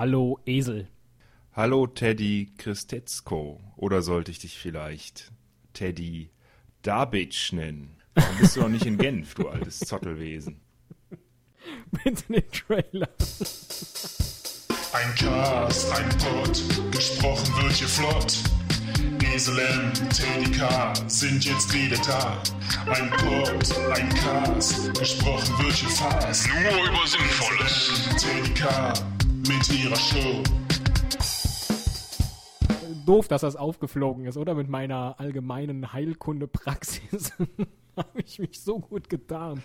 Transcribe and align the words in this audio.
Hallo 0.00 0.40
Esel. 0.46 0.88
Hallo 1.52 1.86
Teddy 1.86 2.54
Christetzko. 2.56 3.60
Oder 3.76 4.00
sollte 4.00 4.30
ich 4.30 4.38
dich 4.38 4.56
vielleicht 4.56 5.30
Teddy 5.74 6.30
Dabitsch 6.80 7.52
nennen? 7.52 7.98
Warum 8.14 8.38
bist 8.38 8.56
du 8.56 8.60
noch 8.62 8.70
nicht 8.70 8.86
in 8.86 8.96
Genf, 8.96 9.34
du 9.34 9.50
altes 9.50 9.80
Zottelwesen? 9.80 10.58
Bitte 11.90 12.32
den 12.32 12.50
Trailer. 12.50 13.10
Ein 14.94 15.14
Cast, 15.16 15.92
ein 15.92 16.08
Pod, 16.08 16.92
gesprochen 16.92 17.62
wird 17.62 17.74
hier 17.74 17.88
flott. 17.88 18.38
Esel 19.34 19.58
M, 19.58 19.92
Teddy 20.08 20.50
K 20.50 20.94
sind 21.08 21.44
jetzt 21.44 21.74
wieder 21.74 21.98
da. 22.06 22.42
Ein 22.90 23.10
Pod, 23.10 23.78
ein 23.94 24.08
Cast, 24.14 24.98
gesprochen 24.98 25.62
wird 25.62 25.74
hier 25.74 25.90
fast. 25.90 26.48
Nur 26.48 26.88
über 26.88 27.06
Sinnvolles. 27.06 28.08
Teddy 28.16 28.54
K 28.54 28.94
mit 29.50 29.82
ihrer 29.82 29.96
Show. 29.96 30.42
Doof, 33.04 33.26
dass 33.26 33.40
das 33.40 33.56
aufgeflogen 33.56 34.26
ist, 34.26 34.36
oder? 34.36 34.54
Mit 34.54 34.68
meiner 34.68 35.18
allgemeinen 35.18 35.92
Heilkunde-Praxis 35.92 37.32
habe 37.96 38.22
ich 38.24 38.38
mich 38.38 38.60
so 38.60 38.78
gut 38.78 39.08
getarnt. 39.08 39.62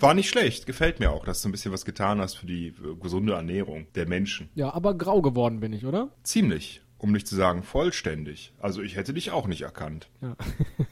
War 0.00 0.14
nicht 0.14 0.28
schlecht, 0.28 0.66
gefällt 0.66 0.98
mir 0.98 1.12
auch, 1.12 1.24
dass 1.24 1.42
du 1.42 1.48
ein 1.48 1.52
bisschen 1.52 1.70
was 1.70 1.84
getan 1.84 2.20
hast 2.20 2.34
für 2.34 2.46
die 2.46 2.68
äh, 2.68 2.96
gesunde 3.00 3.34
Ernährung 3.34 3.86
der 3.94 4.08
Menschen. 4.08 4.48
Ja, 4.56 4.74
aber 4.74 4.98
grau 4.98 5.22
geworden 5.22 5.60
bin 5.60 5.72
ich, 5.72 5.86
oder? 5.86 6.10
Ziemlich, 6.24 6.82
um 6.98 7.12
nicht 7.12 7.28
zu 7.28 7.36
sagen 7.36 7.62
vollständig. 7.62 8.52
Also 8.58 8.82
ich 8.82 8.96
hätte 8.96 9.14
dich 9.14 9.30
auch 9.30 9.46
nicht 9.46 9.62
erkannt. 9.62 10.08
Ja. 10.20 10.36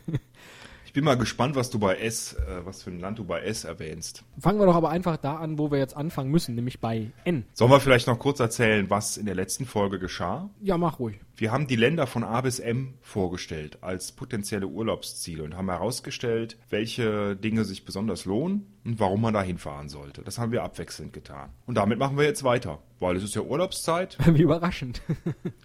Ich 0.96 0.98
bin 0.98 1.04
mal 1.04 1.18
gespannt, 1.18 1.56
was 1.56 1.68
du 1.68 1.78
bei 1.78 1.96
S, 1.96 2.32
äh, 2.32 2.64
was 2.64 2.82
für 2.82 2.90
ein 2.90 3.00
Land 3.00 3.18
du 3.18 3.24
bei 3.26 3.42
S 3.42 3.64
erwähnst. 3.64 4.24
Fangen 4.38 4.58
wir 4.58 4.64
doch 4.64 4.76
aber 4.76 4.88
einfach 4.88 5.18
da 5.18 5.36
an, 5.36 5.58
wo 5.58 5.70
wir 5.70 5.78
jetzt 5.78 5.94
anfangen 5.94 6.30
müssen, 6.30 6.54
nämlich 6.54 6.80
bei 6.80 7.10
N. 7.24 7.44
Sollen 7.52 7.70
wir 7.70 7.80
vielleicht 7.80 8.06
noch 8.06 8.18
kurz 8.18 8.40
erzählen, 8.40 8.88
was 8.88 9.18
in 9.18 9.26
der 9.26 9.34
letzten 9.34 9.66
Folge 9.66 9.98
geschah? 9.98 10.48
Ja, 10.62 10.78
mach 10.78 10.98
ruhig. 10.98 11.20
Wir 11.36 11.52
haben 11.52 11.66
die 11.66 11.76
Länder 11.76 12.06
von 12.06 12.24
A 12.24 12.40
bis 12.40 12.60
M 12.60 12.94
vorgestellt 13.02 13.76
als 13.82 14.12
potenzielle 14.12 14.68
Urlaubsziele 14.68 15.44
und 15.44 15.54
haben 15.54 15.68
herausgestellt, 15.68 16.56
welche 16.70 17.36
Dinge 17.36 17.66
sich 17.66 17.84
besonders 17.84 18.24
lohnen 18.24 18.66
und 18.86 18.98
warum 18.98 19.20
man 19.20 19.34
da 19.34 19.42
hinfahren 19.42 19.90
sollte. 19.90 20.22
Das 20.22 20.38
haben 20.38 20.50
wir 20.50 20.62
abwechselnd 20.62 21.12
getan. 21.12 21.50
Und 21.66 21.74
damit 21.74 21.98
machen 21.98 22.16
wir 22.16 22.24
jetzt 22.24 22.42
weiter, 22.42 22.78
weil 23.00 23.16
es 23.16 23.22
ist 23.22 23.34
ja 23.34 23.42
Urlaubszeit. 23.42 24.16
Wie 24.34 24.40
überraschend. 24.40 25.02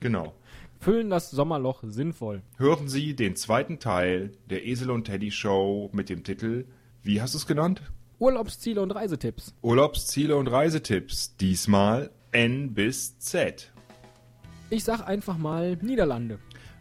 Genau. 0.02 0.34
Füllen 0.82 1.12
das 1.12 1.30
Sommerloch 1.30 1.84
sinnvoll. 1.84 2.42
Hören 2.58 2.90
Sie 2.90 3.16
den 3.16 3.36
zweiten 3.36 3.78
Teil 3.78 4.32
der 4.50 4.66
Esel 4.66 4.90
und 4.90 5.04
Teddy 5.04 5.30
Show 5.30 5.92
mit 5.94 6.10
dem 6.10 6.24
Titel, 6.24 6.66
wie 7.04 7.22
hast 7.22 7.36
du 7.36 7.38
es 7.38 7.46
genannt? 7.46 7.84
Urlaubsziele 8.18 8.82
und 8.82 8.90
Reisetipps. 8.90 9.54
Urlaubsziele 9.62 10.36
und 10.36 10.48
Reisetipps. 10.48 11.36
Diesmal 11.38 12.10
N 12.32 12.74
bis 12.74 13.20
Z. 13.20 13.72
Ich 14.72 14.84
sag 14.84 15.08
einfach 15.08 15.38
mal 15.38 15.78
Niederlande. 15.84 16.40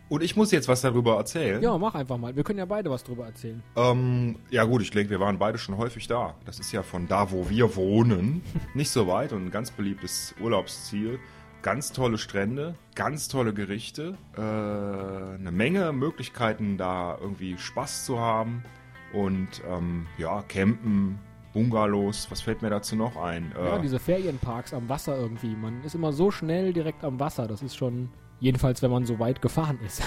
Und 0.08 0.22
ich 0.22 0.34
muss 0.34 0.50
jetzt 0.50 0.66
was 0.66 0.80
darüber 0.80 1.16
erzählen. 1.18 1.62
Ja, 1.62 1.76
mach 1.76 1.94
einfach 1.94 2.16
mal. 2.16 2.34
Wir 2.34 2.42
können 2.42 2.58
ja 2.58 2.64
beide 2.64 2.88
was 2.90 3.04
drüber 3.04 3.26
erzählen. 3.26 3.62
Ähm, 3.76 4.36
ja 4.50 4.64
gut, 4.64 4.80
ich 4.80 4.90
denke, 4.92 5.10
wir 5.10 5.20
waren 5.20 5.38
beide 5.38 5.58
schon 5.58 5.76
häufig 5.76 6.06
da. 6.06 6.36
Das 6.46 6.58
ist 6.58 6.72
ja 6.72 6.82
von 6.82 7.06
da, 7.06 7.30
wo 7.32 7.50
wir 7.50 7.76
wohnen, 7.76 8.40
nicht 8.74 8.90
so 8.90 9.06
weit 9.08 9.34
und 9.34 9.44
ein 9.44 9.50
ganz 9.50 9.70
beliebtes 9.70 10.34
Urlaubsziel. 10.40 11.18
Ganz 11.62 11.92
tolle 11.92 12.16
Strände, 12.16 12.74
ganz 12.94 13.28
tolle 13.28 13.52
Gerichte, 13.52 14.16
äh, 14.36 14.40
eine 14.40 15.50
Menge 15.52 15.92
Möglichkeiten, 15.92 16.78
da 16.78 17.18
irgendwie 17.20 17.58
Spaß 17.58 18.06
zu 18.06 18.18
haben 18.18 18.64
und 19.12 19.62
ähm, 19.68 20.06
ja, 20.16 20.42
campen, 20.48 21.18
Bungalows, 21.52 22.30
was 22.30 22.40
fällt 22.40 22.62
mir 22.62 22.70
dazu 22.70 22.96
noch 22.96 23.16
ein? 23.16 23.52
Äh, 23.58 23.64
Ja, 23.66 23.78
diese 23.78 23.98
Ferienparks 23.98 24.72
am 24.72 24.88
Wasser 24.88 25.18
irgendwie. 25.18 25.54
Man 25.54 25.82
ist 25.84 25.94
immer 25.94 26.12
so 26.12 26.30
schnell 26.30 26.72
direkt 26.72 27.04
am 27.04 27.18
Wasser. 27.18 27.46
Das 27.46 27.60
ist 27.62 27.76
schon, 27.76 28.08
jedenfalls 28.38 28.82
wenn 28.82 28.90
man 28.90 29.04
so 29.04 29.18
weit 29.18 29.42
gefahren 29.42 29.78
ist. 29.84 30.02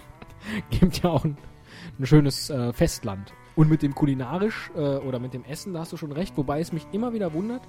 Gibt 0.70 1.02
ja 1.02 1.10
auch 1.10 1.24
ein, 1.24 1.36
ein 1.98 2.06
schönes 2.06 2.48
äh, 2.50 2.72
Festland. 2.72 3.32
Und 3.56 3.68
mit 3.68 3.82
dem 3.82 3.94
kulinarisch 3.94 4.70
äh, 4.76 4.78
oder 4.78 5.18
mit 5.18 5.34
dem 5.34 5.44
Essen, 5.44 5.74
da 5.74 5.80
hast 5.80 5.92
du 5.92 5.96
schon 5.96 6.12
recht. 6.12 6.36
Wobei 6.36 6.60
es 6.60 6.72
mich 6.72 6.86
immer 6.92 7.12
wieder 7.12 7.32
wundert, 7.32 7.62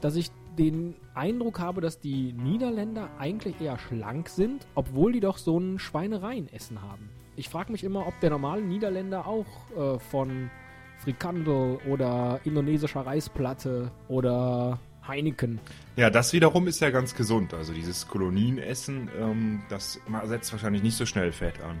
dass 0.00 0.16
ich 0.16 0.30
den 0.56 0.94
Eindruck 1.14 1.60
habe, 1.60 1.80
dass 1.80 2.00
die 2.00 2.32
Niederländer 2.32 3.10
eigentlich 3.18 3.60
eher 3.60 3.78
schlank 3.78 4.28
sind, 4.28 4.66
obwohl 4.74 5.12
die 5.12 5.20
doch 5.20 5.38
so 5.38 5.58
ein 5.58 5.78
Schweinereienessen 5.78 6.82
haben. 6.82 7.08
Ich 7.36 7.48
frage 7.48 7.70
mich 7.70 7.84
immer, 7.84 8.06
ob 8.06 8.18
der 8.20 8.30
normale 8.30 8.62
Niederländer 8.62 9.26
auch 9.26 9.46
äh, 9.76 9.98
von 9.98 10.50
Frikandel 10.98 11.78
oder 11.88 12.40
indonesischer 12.44 13.02
Reisplatte 13.02 13.90
oder 14.08 14.80
Heineken. 15.06 15.60
Ja, 15.96 16.10
das 16.10 16.32
wiederum 16.32 16.66
ist 16.66 16.80
ja 16.80 16.90
ganz 16.90 17.14
gesund. 17.14 17.54
Also 17.54 17.72
dieses 17.72 18.08
Kolonienessen, 18.08 19.08
ähm, 19.20 19.62
das 19.68 20.00
setzt 20.24 20.52
wahrscheinlich 20.52 20.82
nicht 20.82 20.96
so 20.96 21.06
schnell 21.06 21.32
Fett 21.32 21.60
an. 21.60 21.80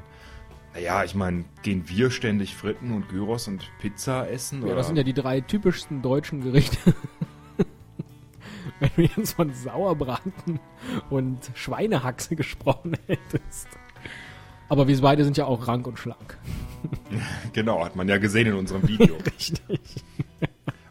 Naja, 0.74 1.04
ich 1.04 1.14
meine, 1.14 1.44
gehen 1.62 1.84
wir 1.88 2.10
ständig 2.10 2.54
Fritten 2.54 2.92
und 2.92 3.08
Gyros 3.08 3.48
und 3.48 3.70
Pizza 3.80 4.30
essen? 4.30 4.60
Ja, 4.60 4.66
oder? 4.66 4.76
das 4.76 4.88
sind 4.88 4.96
ja 4.96 5.04
die 5.04 5.14
drei 5.14 5.40
typischsten 5.40 6.02
deutschen 6.02 6.42
Gerichte. 6.42 6.94
Wenn 8.80 8.90
du 8.96 9.02
jetzt 9.02 9.34
von 9.34 9.52
Sauerbraten 9.54 10.60
und 11.10 11.38
Schweinehaxe 11.54 12.36
gesprochen 12.36 12.96
hättest. 13.06 13.68
Aber 14.68 14.88
wir 14.88 15.00
beide 15.00 15.24
sind 15.24 15.36
ja 15.36 15.46
auch 15.46 15.66
rank 15.68 15.86
und 15.86 15.98
schlank. 15.98 16.38
Genau, 17.52 17.84
hat 17.84 17.96
man 17.96 18.06
ja 18.08 18.18
gesehen 18.18 18.46
in 18.48 18.54
unserem 18.54 18.86
Video. 18.86 19.16
Richtig. 19.26 19.80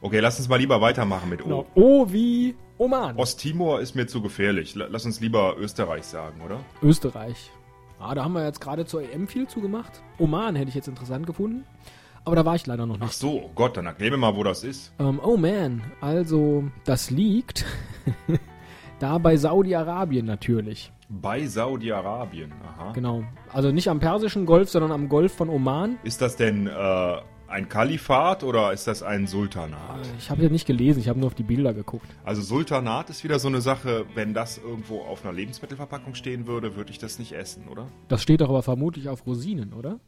Okay, 0.02 0.20
lass 0.20 0.40
uns 0.40 0.50
mal 0.50 0.58
lieber 0.58 0.82
weitermachen 0.82 1.30
mit 1.30 1.42
O. 1.42 1.46
Genau. 1.46 1.66
O 1.76 2.12
wie 2.12 2.56
Oman. 2.78 3.16
Osttimor 3.18 3.80
ist 3.80 3.96
mir 3.96 4.08
zu 4.08 4.22
gefährlich. 4.22 4.76
La- 4.76 4.88
Lass 4.90 5.06
uns 5.06 5.20
lieber 5.22 5.56
Österreich 5.58 6.04
sagen, 6.06 6.42
oder? 6.42 6.60
Österreich. 6.82 7.50
Ah, 8.00 8.14
da 8.14 8.24
haben 8.26 8.34
wir 8.34 8.44
jetzt 8.46 8.60
gerade 8.60 8.86
zur 8.86 9.04
EM 9.04 9.28
viel 9.28 9.48
zugemacht. 9.48 10.02
Oman 10.20 10.56
hätte 10.56 10.70
ich 10.70 10.76
jetzt 10.76 10.88
interessant 10.90 11.26
gefunden. 11.28 11.66
Aber 12.26 12.36
da 12.36 12.44
war 12.44 12.56
ich 12.56 12.66
leider 12.66 12.86
noch 12.86 12.98
Ach 13.00 13.04
nicht. 13.06 13.14
so, 13.14 13.44
oh 13.44 13.52
Gott, 13.54 13.78
dann 13.78 13.86
erklär 13.86 14.12
mir 14.12 14.18
mal, 14.18 14.36
wo 14.36 14.44
das 14.44 14.64
ist. 14.64 14.92
Ähm, 15.00 15.20
oh 15.24 15.38
man, 15.38 15.84
also 16.02 16.64
das 16.84 17.12
liegt 17.12 17.66
da 19.00 19.18
bei 19.20 19.38
Saudi-Arabien 19.38 20.26
natürlich. 20.26 20.92
Bei 21.08 21.46
Saudi-Arabien, 21.46 22.52
aha. 22.64 22.92
Genau. 22.94 23.24
Also 23.54 23.72
nicht 23.72 23.88
am 23.90 24.00
Persischen 24.00 24.48
Golf, 24.48 24.70
sondern 24.70 24.92
am 24.92 25.08
Golf 25.08 25.34
von 25.36 25.50
Oman. 25.50 25.98
Ist 26.04 26.20
das 26.22 26.36
denn 26.36 26.66
äh, 26.66 27.18
ein 27.56 27.70
Kalifat 27.70 28.44
oder 28.44 28.74
ist 28.74 28.86
das 28.86 29.02
ein 29.02 29.28
Sultanat? 29.28 30.06
Ich 30.20 30.30
habe 30.30 30.44
ja 30.44 30.50
nicht 30.50 30.68
gelesen, 30.68 31.00
ich 31.00 31.08
habe 31.08 31.20
nur 31.20 31.28
auf 31.28 31.36
die 31.36 31.44
Bilder 31.44 31.74
geguckt. 31.74 32.06
Also 32.26 32.42
Sultanat 32.42 33.10
ist 33.10 33.24
wieder 33.24 33.40
so 33.40 33.48
eine 33.48 33.62
Sache, 33.62 34.06
wenn 34.14 34.34
das 34.34 34.58
irgendwo 34.58 35.00
auf 35.00 35.24
einer 35.24 35.32
Lebensmittelverpackung 35.32 36.16
stehen 36.16 36.48
würde, 36.48 36.76
würde 36.76 36.92
ich 36.92 37.00
das 37.00 37.18
nicht 37.18 37.32
essen, 37.32 37.70
oder? 37.70 37.88
Das 38.10 38.22
steht 38.22 38.42
doch 38.42 38.50
aber 38.50 38.62
vermutlich 38.62 39.08
auf 39.08 39.26
Rosinen, 39.26 39.72
oder? 39.72 40.02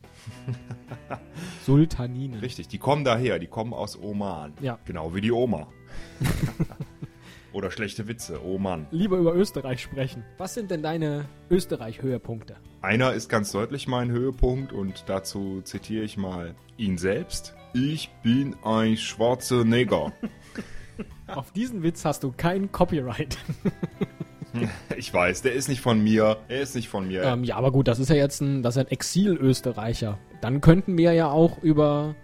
Sultaninen. 1.66 2.42
Richtig, 2.42 2.68
die 2.68 2.80
kommen 2.80 3.06
daher, 3.06 3.40
die 3.40 3.48
kommen 3.48 3.74
aus 3.74 3.98
Oman. 3.98 4.52
Ja. 4.60 4.78
Genau 4.84 5.16
wie 5.16 5.22
die 5.22 5.32
Oma. 5.32 5.68
oder 7.54 7.72
schlechte 7.72 8.08
Witze, 8.08 8.40
oh 8.44 8.58
Mann. 8.58 8.88
Lieber 8.92 9.18
über 9.18 9.34
Österreich 9.36 9.82
sprechen. 9.82 10.24
Was 10.38 10.54
sind 10.54 10.72
denn 10.72 10.84
deine 10.84 11.26
Österreich-Höhepunkte? 11.50 12.58
Einer 12.82 13.14
ist 13.14 13.30
ganz 13.30 13.52
deutlich 13.52 13.88
mein 13.88 14.12
Höhepunkt 14.12 14.74
und 14.74 15.06
dazu 15.08 15.62
zitiere 15.64 16.04
ich 16.04 16.18
mal 16.18 16.56
ihn 16.78 16.98
selbst. 16.98 17.56
Ich 17.74 18.10
bin 18.24 18.56
ein 18.64 18.98
schwarzer 18.98 19.64
Neger. 19.66 20.14
Auf 21.28 21.52
diesen 21.52 21.84
Witz 21.84 22.06
hast 22.06 22.24
du 22.24 22.34
kein 22.36 22.72
Copyright. 22.72 23.38
Ich 24.96 25.14
weiß, 25.14 25.42
der 25.44 25.54
ist 25.54 25.68
nicht 25.68 25.82
von 25.82 26.04
mir. 26.04 26.38
Er 26.48 26.62
ist 26.62 26.74
nicht 26.74 26.88
von 26.88 27.08
mir. 27.08 27.22
ähm, 27.24 27.44
ja, 27.44 27.58
aber 27.58 27.72
gut, 27.72 27.88
das 27.88 28.00
ist 28.00 28.10
ja 28.10 28.16
jetzt 28.16 28.42
ein, 28.42 28.64
das 28.64 28.76
ist 28.76 28.80
ein 28.80 28.88
Exil-Österreicher. 28.92 30.18
Dann 30.42 30.62
könnten 30.62 30.98
wir 30.98 31.14
ja 31.14 31.30
auch 31.30 31.62
über. 31.62 32.16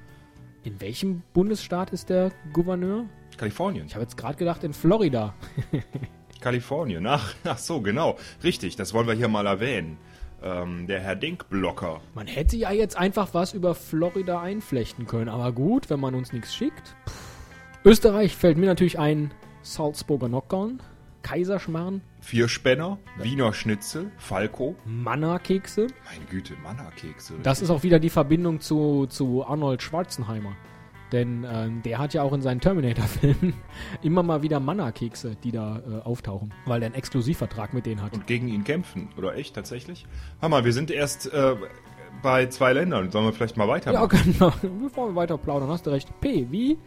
In 0.64 0.80
welchem 0.80 1.22
Bundesstaat 1.34 1.92
ist 1.92 2.10
der 2.10 2.32
Gouverneur? 2.54 3.06
Kalifornien. 3.38 3.86
Ich 3.88 3.96
habe 3.96 4.04
jetzt 4.04 4.18
gerade 4.18 4.38
gedacht, 4.38 4.64
in 4.64 4.74
Florida. 4.74 5.34
Kalifornien. 6.42 7.06
Ach, 7.08 7.34
ach 7.44 7.58
so, 7.58 7.82
genau. 7.82 8.18
Richtig, 8.44 8.76
das 8.76 8.94
wollen 8.94 9.08
wir 9.08 9.14
hier 9.14 9.28
mal 9.28 9.46
erwähnen. 9.46 9.98
Ähm, 10.42 10.88
der 10.88 11.00
Herr 11.00 11.16
Dinkblocker. 11.16 12.02
Man 12.16 12.28
hätte 12.28 12.58
ja 12.58 12.72
jetzt 12.72 12.98
einfach 12.98 13.34
was 13.34 13.54
über 13.54 13.76
Florida 13.76 14.42
einflechten 14.42 15.08
können, 15.08 15.30
aber 15.30 15.54
gut, 15.54 15.90
wenn 15.90 16.02
man 16.02 16.16
uns 16.16 16.34
nichts 16.34 16.54
schickt. 16.54 16.96
Pff. 17.08 17.34
Österreich 17.86 18.38
fällt 18.38 18.58
mir 18.58 18.68
natürlich 18.68 18.98
ein 18.98 19.32
Salzburger 19.62 20.30
Nockern, 20.30 20.82
Kaiserschmarrn, 21.22 22.02
Vierspänner, 22.22 22.98
Wiener 23.18 23.52
Schnitzel, 23.54 24.10
Falco. 24.18 24.76
Manna-Kekse. 24.86 25.88
Meine 26.06 26.26
Güte, 26.30 26.54
Manna-Kekse. 26.64 27.36
Das 27.44 27.62
ist 27.62 27.70
auch 27.70 27.84
wieder 27.84 28.00
die 28.00 28.10
Verbindung 28.10 28.62
zu, 28.62 29.06
zu 29.08 29.46
Arnold 29.46 29.82
Schwarzenheimer. 29.82 30.56
Denn 31.14 31.46
ähm, 31.50 31.82
der 31.84 32.00
hat 32.00 32.14
ja 32.14 32.24
auch 32.24 32.34
in 32.34 32.42
seinen 32.42 32.60
Terminator-Filmen 32.60 33.54
immer 34.02 34.24
mal 34.24 34.42
wieder 34.42 34.60
Manna-Kekse, 34.60 35.38
die 35.44 35.52
da 35.52 35.78
äh, 35.78 36.02
auftauchen, 36.04 36.54
weil 36.66 36.82
er 36.82 36.88
einen 36.88 36.96
Exklusivvertrag 36.96 37.74
mit 37.74 37.86
denen 37.86 38.02
hat. 38.02 38.14
Und 38.14 38.28
gegen 38.28 38.48
ihn 38.50 38.64
kämpfen. 38.64 39.10
Oder 39.16 39.36
echt, 39.36 39.54
tatsächlich? 39.56 40.06
Mal, 40.42 40.66
wir 40.66 40.74
sind 40.74 40.90
erst 40.92 41.32
äh, 41.32 41.56
bei 42.24 42.48
zwei 42.48 42.74
Ländern. 42.74 43.12
Sollen 43.12 43.26
wir 43.26 43.34
vielleicht 43.34 43.56
mal 43.58 43.66
Ja, 43.68 43.70
weitermachen? 43.74 44.34
genau. 44.34 44.52
Bevor 44.84 45.10
wir 45.10 45.16
weiter 45.16 45.38
plaudern, 45.38 45.70
hast 45.70 45.86
du 45.86 45.92
recht. 45.92 46.10
P 46.20 46.48
wie 46.50 46.78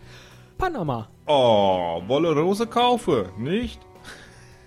Panama. 0.59 1.09
Oh, 1.27 2.03
wolle 2.07 2.35
Rose 2.35 2.67
kaufe, 2.67 3.31
nicht? 3.39 3.81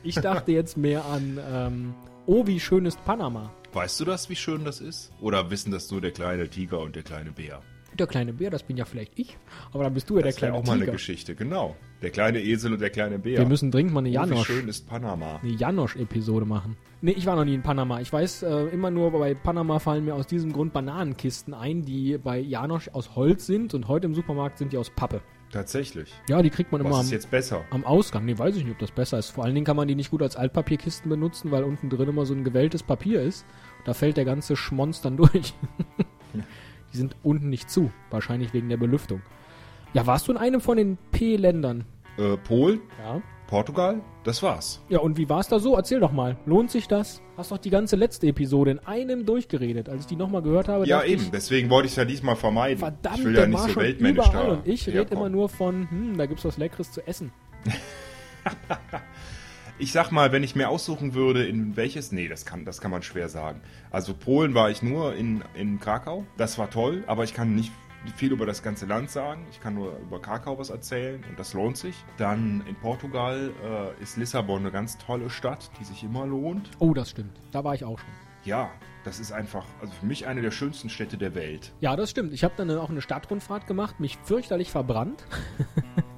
Ich 0.04 0.16
dachte 0.16 0.54
jetzt 0.54 0.78
mehr 0.78 1.04
an, 1.06 1.40
ähm, 1.52 1.94
oh, 2.26 2.48
wie 2.48 2.60
schön 2.62 2.86
ist 2.86 3.04
Panama. 3.04 3.52
Weißt 3.74 4.00
du 4.00 4.06
das, 4.06 4.30
wie 4.30 4.36
schön 4.36 4.64
das 4.64 4.80
ist? 4.80 5.12
Oder 5.20 5.52
wissen 5.52 5.72
das 5.72 5.92
nur 5.92 6.00
der 6.00 6.12
kleine 6.12 6.48
Tiger 6.50 6.80
und 6.80 6.96
der 6.96 7.04
kleine 7.04 7.32
Bär? 7.32 7.62
Der 8.00 8.08
kleine 8.08 8.32
Bär, 8.34 8.50
das 8.50 8.64
bin 8.64 8.78
ja 8.78 8.86
vielleicht 8.86 9.20
ich, 9.20 9.38
aber 9.74 9.84
dann 9.84 9.94
bist 9.94 10.10
du 10.10 10.16
ja 10.16 10.22
der 10.22 10.32
Das 10.32 10.42
wäre 10.42 10.52
kleine 10.52 10.64
auch 10.64 10.66
mal 10.68 10.82
eine. 10.82 10.92
Geschichte, 10.92 11.36
genau. 11.36 11.76
Der 12.02 12.12
kleine 12.12 12.42
Esel 12.42 12.72
und 12.74 12.80
der 12.80 12.90
kleine 12.92 13.20
Bär. 13.20 13.40
Wir 13.40 13.46
müssen 13.46 13.72
dringend 13.72 13.94
mal 13.94 14.00
eine 14.00 14.10
oh, 14.10 14.12
wie 14.12 14.16
Janosch, 14.16 14.48
schön 14.48 14.68
ist 14.70 14.88
Panama. 14.88 15.40
eine 15.44 15.52
Janosch-Episode 15.52 16.46
machen. 16.46 16.78
Nee, 17.02 17.12
ich 17.12 17.26
war 17.26 17.36
noch 17.36 17.44
nie 17.44 17.54
in 17.56 17.62
Panama. 17.62 18.00
Ich 18.00 18.12
weiß, 18.12 18.44
äh, 18.44 18.64
immer 18.68 18.90
nur 18.90 19.12
bei 19.12 19.34
Panama 19.34 19.80
fallen 19.80 20.06
mir 20.06 20.16
aus 20.16 20.28
diesem 20.28 20.54
Grund 20.54 20.72
Bananenkisten 20.72 21.54
ein, 21.54 21.84
die 21.84 22.18
bei 22.18 22.40
Janosch 22.40 22.88
aus 22.90 23.16
Holz 23.18 23.46
sind 23.46 23.74
und 23.74 23.90
heute 23.90 24.08
im 24.08 24.16
Supermarkt 24.16 24.58
sind 24.60 24.72
die 24.72 24.78
aus 24.78 24.90
Pappe. 24.90 25.22
Tatsächlich. 25.52 26.14
Ja, 26.30 26.42
die 26.42 26.52
kriegt 26.52 26.72
man 26.72 26.80
immer 26.80 26.92
Was 26.92 27.00
am, 27.00 27.06
ist 27.06 27.12
jetzt 27.12 27.32
besser? 27.32 27.66
am 27.72 27.84
Ausgang. 27.84 28.24
Nee, 28.24 28.38
weiß 28.38 28.56
ich 28.56 28.64
nicht, 28.64 28.74
ob 28.74 28.80
das 28.80 28.92
besser 28.92 29.18
ist. 29.18 29.32
Vor 29.32 29.44
allen 29.44 29.56
Dingen 29.56 29.66
kann 29.66 29.76
man 29.76 29.88
die 29.88 29.96
nicht 29.96 30.12
gut 30.12 30.22
als 30.22 30.36
Altpapierkisten 30.38 31.10
benutzen, 31.10 31.52
weil 31.52 31.64
unten 31.64 31.90
drin 31.90 32.08
immer 32.08 32.26
so 32.26 32.34
ein 32.34 32.44
gewelltes 32.44 32.84
Papier 32.84 33.22
ist. 33.22 33.46
Da 33.84 33.94
fällt 33.94 34.16
der 34.18 34.26
ganze 34.26 34.56
Schmonz 34.56 35.02
dann 35.02 35.18
durch. 35.18 35.54
die 36.94 36.98
sind 36.98 37.16
unten 37.24 37.50
nicht 37.50 37.70
zu. 37.70 37.92
Wahrscheinlich 38.10 38.54
wegen 38.54 38.70
der 38.70 38.78
Belüftung. 38.78 39.22
Ja, 39.94 40.06
warst 40.08 40.28
du 40.28 40.32
in 40.32 40.38
einem 40.38 40.62
von 40.62 40.78
den 40.78 40.98
P-Ländern? 41.12 41.86
Äh, 42.18 42.38
Polen? 42.38 42.82
Ja. 43.04 43.22
Portugal? 43.48 44.02
Das 44.24 44.44
war's. 44.44 44.80
Ja, 44.90 45.00
und 45.00 45.18
wie 45.18 45.28
war's 45.28 45.48
da 45.48 45.60
so? 45.60 45.76
Erzähl 45.76 46.00
doch 46.00 46.12
mal. 46.12 46.38
Lohnt 46.46 46.70
sich 46.70 46.88
das? 46.88 47.20
Hast 47.36 47.50
doch 47.52 47.58
die 47.58 47.72
ganze 47.72 47.96
letzte 47.96 48.28
Episode 48.28 48.70
in 48.70 48.80
einem 48.80 49.26
durchgeredet. 49.26 49.90
Als 49.90 50.02
ich 50.02 50.08
die 50.08 50.16
nochmal 50.16 50.44
gehört 50.44 50.68
habe, 50.68 50.86
Ja, 50.86 51.04
eben. 51.04 51.24
ich, 51.24 51.32
Deswegen 51.32 51.72
wollte 51.72 51.88
ich 51.88 51.94
es 51.94 51.96
ja 51.96 52.06
diesmal 52.06 52.36
vermeiden. 52.36 52.78
verdammt, 52.78 53.18
ich 53.20 53.26
will 53.26 53.36
ja 53.36 53.48
nicht 53.48 53.60
so 53.60 53.76
weltmännisch 53.76 54.28
überall 54.28 54.46
da. 54.48 54.54
und 54.54 54.68
ich 54.68 54.86
rede 54.88 55.16
immer 55.16 55.30
nur 55.30 55.50
von, 55.50 55.90
hm, 55.90 56.18
da 56.20 56.28
gibt's 56.28 56.46
was 56.46 56.58
Leckeres 56.58 56.92
zu 56.92 57.06
essen. 57.08 57.32
Ich 59.82 59.94
sag 59.94 60.12
mal, 60.12 60.34
wenn 60.34 60.44
ich 60.44 60.58
mir 60.58 60.68
aussuchen 60.68 61.14
würde, 61.14 61.48
in 61.48 61.78
welches. 61.78 62.12
Nee, 62.12 62.28
das 62.28 62.46
kann, 62.46 62.66
das 62.66 62.82
kann 62.82 62.92
man 62.92 63.02
schwer 63.02 63.30
sagen. 63.30 63.62
Also 63.92 64.14
Polen 64.14 64.54
war 64.54 64.70
ich 64.70 64.84
nur 64.84 65.16
in, 65.16 65.42
in 65.54 65.80
Krakau. 65.80 66.26
Das 66.36 66.58
war 66.58 66.70
toll, 66.70 67.06
aber 67.08 67.24
ich 67.24 67.34
kann 67.34 67.56
nicht 67.56 67.72
viel 68.18 68.34
über 68.34 68.46
das 68.46 68.62
ganze 68.62 68.86
Land 68.86 69.10
sagen. 69.10 69.46
Ich 69.52 69.62
kann 69.62 69.76
nur 69.76 69.98
über 70.00 70.22
Krakau 70.22 70.60
was 70.60 70.70
erzählen 70.70 71.24
und 71.30 71.40
das 71.40 71.54
lohnt 71.54 71.78
sich. 71.78 71.96
Dann 72.18 72.62
in 72.68 72.76
Portugal 72.76 73.52
äh, 73.64 74.04
ist 74.04 74.18
Lissabon 74.18 74.60
eine 74.60 74.72
ganz 74.72 74.98
tolle 74.98 75.30
Stadt, 75.30 75.72
die 75.80 75.86
sich 75.86 76.04
immer 76.04 76.26
lohnt. 76.26 76.72
Oh, 76.80 76.94
das 76.94 77.12
stimmt. 77.12 77.40
Da 77.54 77.64
war 77.64 77.74
ich 77.74 77.86
auch 77.86 78.00
schon. 78.00 78.10
Ja, 78.44 78.70
das 79.06 79.22
ist 79.22 79.32
einfach, 79.32 79.66
also 79.80 79.94
für 79.94 80.06
mich 80.06 80.28
eine 80.28 80.42
der 80.42 80.52
schönsten 80.52 80.90
Städte 80.90 81.18
der 81.18 81.36
Welt. 81.36 81.72
Ja, 81.80 81.96
das 81.96 82.10
stimmt. 82.10 82.34
Ich 82.34 82.44
habe 82.44 82.54
dann 82.58 82.70
auch 82.72 82.90
eine 82.90 83.02
Stadtrundfahrt 83.02 83.66
gemacht, 83.66 84.02
mich 84.02 84.18
fürchterlich 84.24 84.72
verbrannt, 84.72 85.26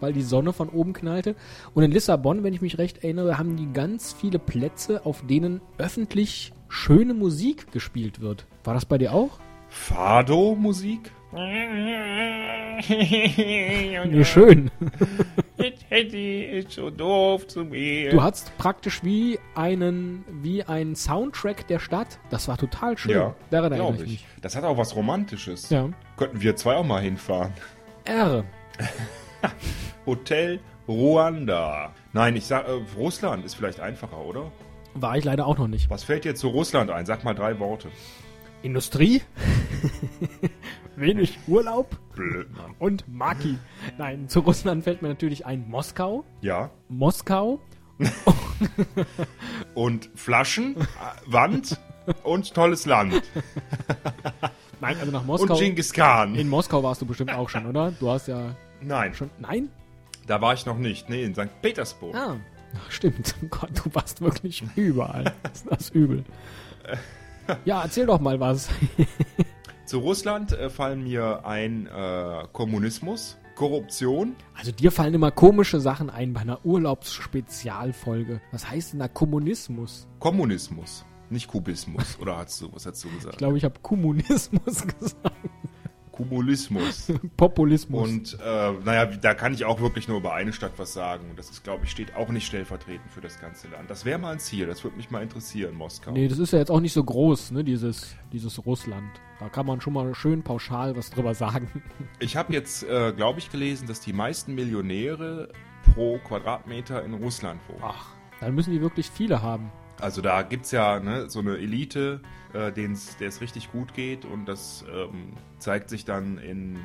weil 0.00 0.12
die 0.12 0.22
Sonne 0.22 0.52
von 0.52 0.68
oben 0.68 0.92
knallte. 0.92 1.34
Und 1.74 1.82
in 1.82 1.90
Lissabon, 1.92 2.42
wenn 2.44 2.54
ich 2.54 2.60
mich 2.62 2.78
recht 2.78 3.02
erinnere, 3.04 3.38
haben 3.38 3.56
die 3.56 3.72
ganz 3.72 4.12
viele 4.12 4.38
Plätze, 4.38 5.04
auf 5.06 5.22
denen 5.26 5.60
öffentlich 5.78 6.52
schöne 6.68 7.14
Musik 7.14 7.70
gespielt 7.72 8.20
wird. 8.20 8.46
War 8.64 8.74
das 8.74 8.84
bei 8.84 8.98
dir 8.98 9.12
auch? 9.12 9.38
Fado-Musik? 9.68 11.12
Nee, 12.88 14.24
schön. 14.24 14.70
Teddy 15.88 16.42
ist 16.44 16.72
so 16.72 16.90
doof 16.90 17.46
zu 17.46 17.64
mir. 17.64 18.10
Du 18.10 18.22
hattest 18.22 18.56
praktisch 18.58 19.02
wie 19.02 19.38
einen, 19.54 20.24
wie 20.42 20.62
einen 20.62 20.94
Soundtrack 20.94 21.66
der 21.68 21.78
Stadt. 21.78 22.18
Das 22.30 22.48
war 22.48 22.56
total 22.58 22.98
schön. 22.98 23.12
Ja, 23.12 23.34
Daran 23.50 23.72
erinnere 23.72 23.92
glaube 23.94 24.04
ich 24.06 24.12
ich. 24.14 24.20
mich. 24.24 24.26
Das 24.42 24.56
hat 24.56 24.64
auch 24.64 24.76
was 24.78 24.94
Romantisches. 24.94 25.70
Ja. 25.70 25.88
Könnten 26.16 26.40
wir 26.40 26.54
zwei 26.56 26.76
auch 26.76 26.84
mal 26.84 27.00
hinfahren. 27.02 27.52
R. 28.04 28.44
Hotel 30.06 30.60
Ruanda. 30.88 31.92
Nein, 32.12 32.36
ich 32.36 32.46
sag, 32.46 32.66
äh, 32.68 32.72
Russland 32.96 33.44
ist 33.44 33.54
vielleicht 33.54 33.80
einfacher, 33.80 34.18
oder? 34.18 34.52
War 34.94 35.16
ich 35.16 35.24
leider 35.24 35.46
auch 35.46 35.58
noch 35.58 35.68
nicht. 35.68 35.90
Was 35.90 36.04
fällt 36.04 36.24
dir 36.24 36.34
zu 36.34 36.48
Russland 36.48 36.90
ein? 36.90 37.04
Sag 37.06 37.24
mal 37.24 37.34
drei 37.34 37.58
Worte. 37.58 37.88
Industrie, 38.62 39.20
wenig 40.96 41.38
Urlaub 41.46 41.96
Blöd, 42.14 42.50
Mann. 42.56 42.74
und 42.78 43.06
Maki. 43.06 43.58
Nein, 43.98 44.28
zu 44.28 44.40
Russland 44.40 44.82
fällt 44.84 45.02
mir 45.02 45.08
natürlich 45.08 45.44
ein 45.46 45.68
Moskau. 45.68 46.24
Ja. 46.40 46.70
Moskau. 46.88 47.60
Und 49.74 50.10
Flaschen, 50.14 50.76
Wand 51.26 51.78
und 52.24 52.54
tolles 52.54 52.86
Land. 52.86 53.22
Nein, 54.80 54.96
also 54.98 55.12
nach 55.12 55.20
Und 55.22 55.26
Moskau. 55.26 55.56
Genghis 55.56 55.92
Khan. 55.92 56.34
In 56.34 56.48
Moskau 56.48 56.82
warst 56.82 57.00
du 57.02 57.06
bestimmt 57.06 57.32
auch 57.32 57.48
schon, 57.48 57.66
oder? 57.66 57.92
Du 57.92 58.10
hast 58.10 58.28
ja 58.28 58.54
Nein, 58.80 59.14
schon. 59.14 59.30
Nein? 59.38 59.68
da 60.26 60.40
war 60.40 60.54
ich 60.54 60.66
noch 60.66 60.76
nicht. 60.78 61.08
Nee, 61.08 61.22
in 61.22 61.34
St. 61.34 61.62
Petersburg. 61.62 62.14
Ah. 62.16 62.36
Ach, 62.76 62.90
stimmt. 62.90 63.34
Oh 63.44 63.46
Gott, 63.48 63.70
du 63.84 63.94
warst 63.94 64.20
wirklich 64.20 64.64
überall. 64.76 65.32
Das 65.44 65.52
ist 65.62 65.66
das 65.70 65.90
übel. 65.90 66.24
Ja, 67.64 67.82
erzähl 67.82 68.06
doch 68.06 68.20
mal 68.20 68.40
was. 68.40 68.68
Zu 69.86 69.98
Russland 70.00 70.50
äh, 70.52 70.68
fallen 70.68 71.04
mir 71.04 71.46
ein 71.46 71.86
äh, 71.86 72.44
Kommunismus, 72.52 73.38
Korruption. 73.54 74.34
Also 74.54 74.72
dir 74.72 74.90
fallen 74.90 75.14
immer 75.14 75.30
komische 75.30 75.78
Sachen 75.78 76.10
ein 76.10 76.32
bei 76.32 76.40
einer 76.40 76.64
Urlaubsspezialfolge. 76.66 78.40
Was 78.50 78.68
heißt 78.68 78.92
denn 78.94 79.00
da 79.00 79.06
Kommunismus? 79.08 80.08
Kommunismus, 80.18 81.04
nicht 81.30 81.46
Kubismus. 81.46 82.18
Oder 82.20 82.36
hast 82.38 82.60
du, 82.60 82.72
was 82.74 82.84
hast 82.84 83.04
du 83.04 83.08
Ich 83.08 83.14
gesagt? 83.18 83.38
glaube, 83.38 83.56
ich 83.58 83.64
habe 83.64 83.78
Kommunismus 83.80 84.86
gesagt. 84.98 85.32
Kumulismus. 86.16 87.12
Populismus. 87.36 88.08
Und 88.08 88.38
äh, 88.44 88.72
naja, 88.84 89.06
da 89.06 89.34
kann 89.34 89.52
ich 89.52 89.64
auch 89.64 89.80
wirklich 89.80 90.08
nur 90.08 90.18
über 90.18 90.34
eine 90.34 90.52
Stadt 90.52 90.72
was 90.76 90.92
sagen. 90.92 91.30
Und 91.30 91.38
das 91.38 91.50
ist, 91.50 91.62
glaube 91.62 91.84
ich, 91.84 91.90
steht 91.90 92.16
auch 92.16 92.28
nicht 92.30 92.46
stellvertretend 92.46 93.10
für 93.10 93.20
das 93.20 93.40
ganze 93.40 93.68
Land. 93.68 93.90
Das 93.90 94.04
wäre 94.04 94.18
mal 94.18 94.32
ein 94.32 94.38
Ziel, 94.38 94.66
das 94.66 94.82
würde 94.82 94.96
mich 94.96 95.10
mal 95.10 95.22
interessieren, 95.22 95.74
Moskau. 95.74 96.12
Nee, 96.12 96.28
das 96.28 96.38
ist 96.38 96.52
ja 96.52 96.58
jetzt 96.58 96.70
auch 96.70 96.80
nicht 96.80 96.94
so 96.94 97.04
groß, 97.04 97.50
ne, 97.52 97.64
dieses, 97.64 98.16
dieses 98.32 98.64
Russland. 98.64 99.10
Da 99.38 99.50
kann 99.50 99.66
man 99.66 99.80
schon 99.80 99.92
mal 99.92 100.14
schön 100.14 100.42
pauschal 100.42 100.96
was 100.96 101.10
drüber 101.10 101.34
sagen. 101.34 101.70
Ich 102.18 102.36
habe 102.36 102.52
jetzt, 102.54 102.82
äh, 102.84 103.12
glaube 103.12 103.38
ich, 103.38 103.50
gelesen, 103.50 103.86
dass 103.86 104.00
die 104.00 104.12
meisten 104.12 104.54
Millionäre 104.54 105.50
pro 105.92 106.18
Quadratmeter 106.18 107.04
in 107.04 107.12
Russland 107.14 107.60
wohnen. 107.68 107.82
Ach, 107.82 108.06
dann 108.40 108.54
müssen 108.54 108.70
die 108.72 108.80
wirklich 108.80 109.10
viele 109.10 109.42
haben. 109.42 109.70
Also 110.00 110.20
da 110.20 110.42
gibt's 110.42 110.70
ja 110.72 111.00
ne, 111.00 111.30
so 111.30 111.40
eine 111.40 111.56
Elite, 111.56 112.20
äh, 112.52 112.72
der 112.72 112.90
es 113.20 113.40
richtig 113.40 113.72
gut 113.72 113.94
geht 113.94 114.24
und 114.24 114.46
das 114.46 114.84
ähm, 114.92 115.32
zeigt 115.58 115.88
sich 115.88 116.04
dann 116.04 116.38
in 116.38 116.78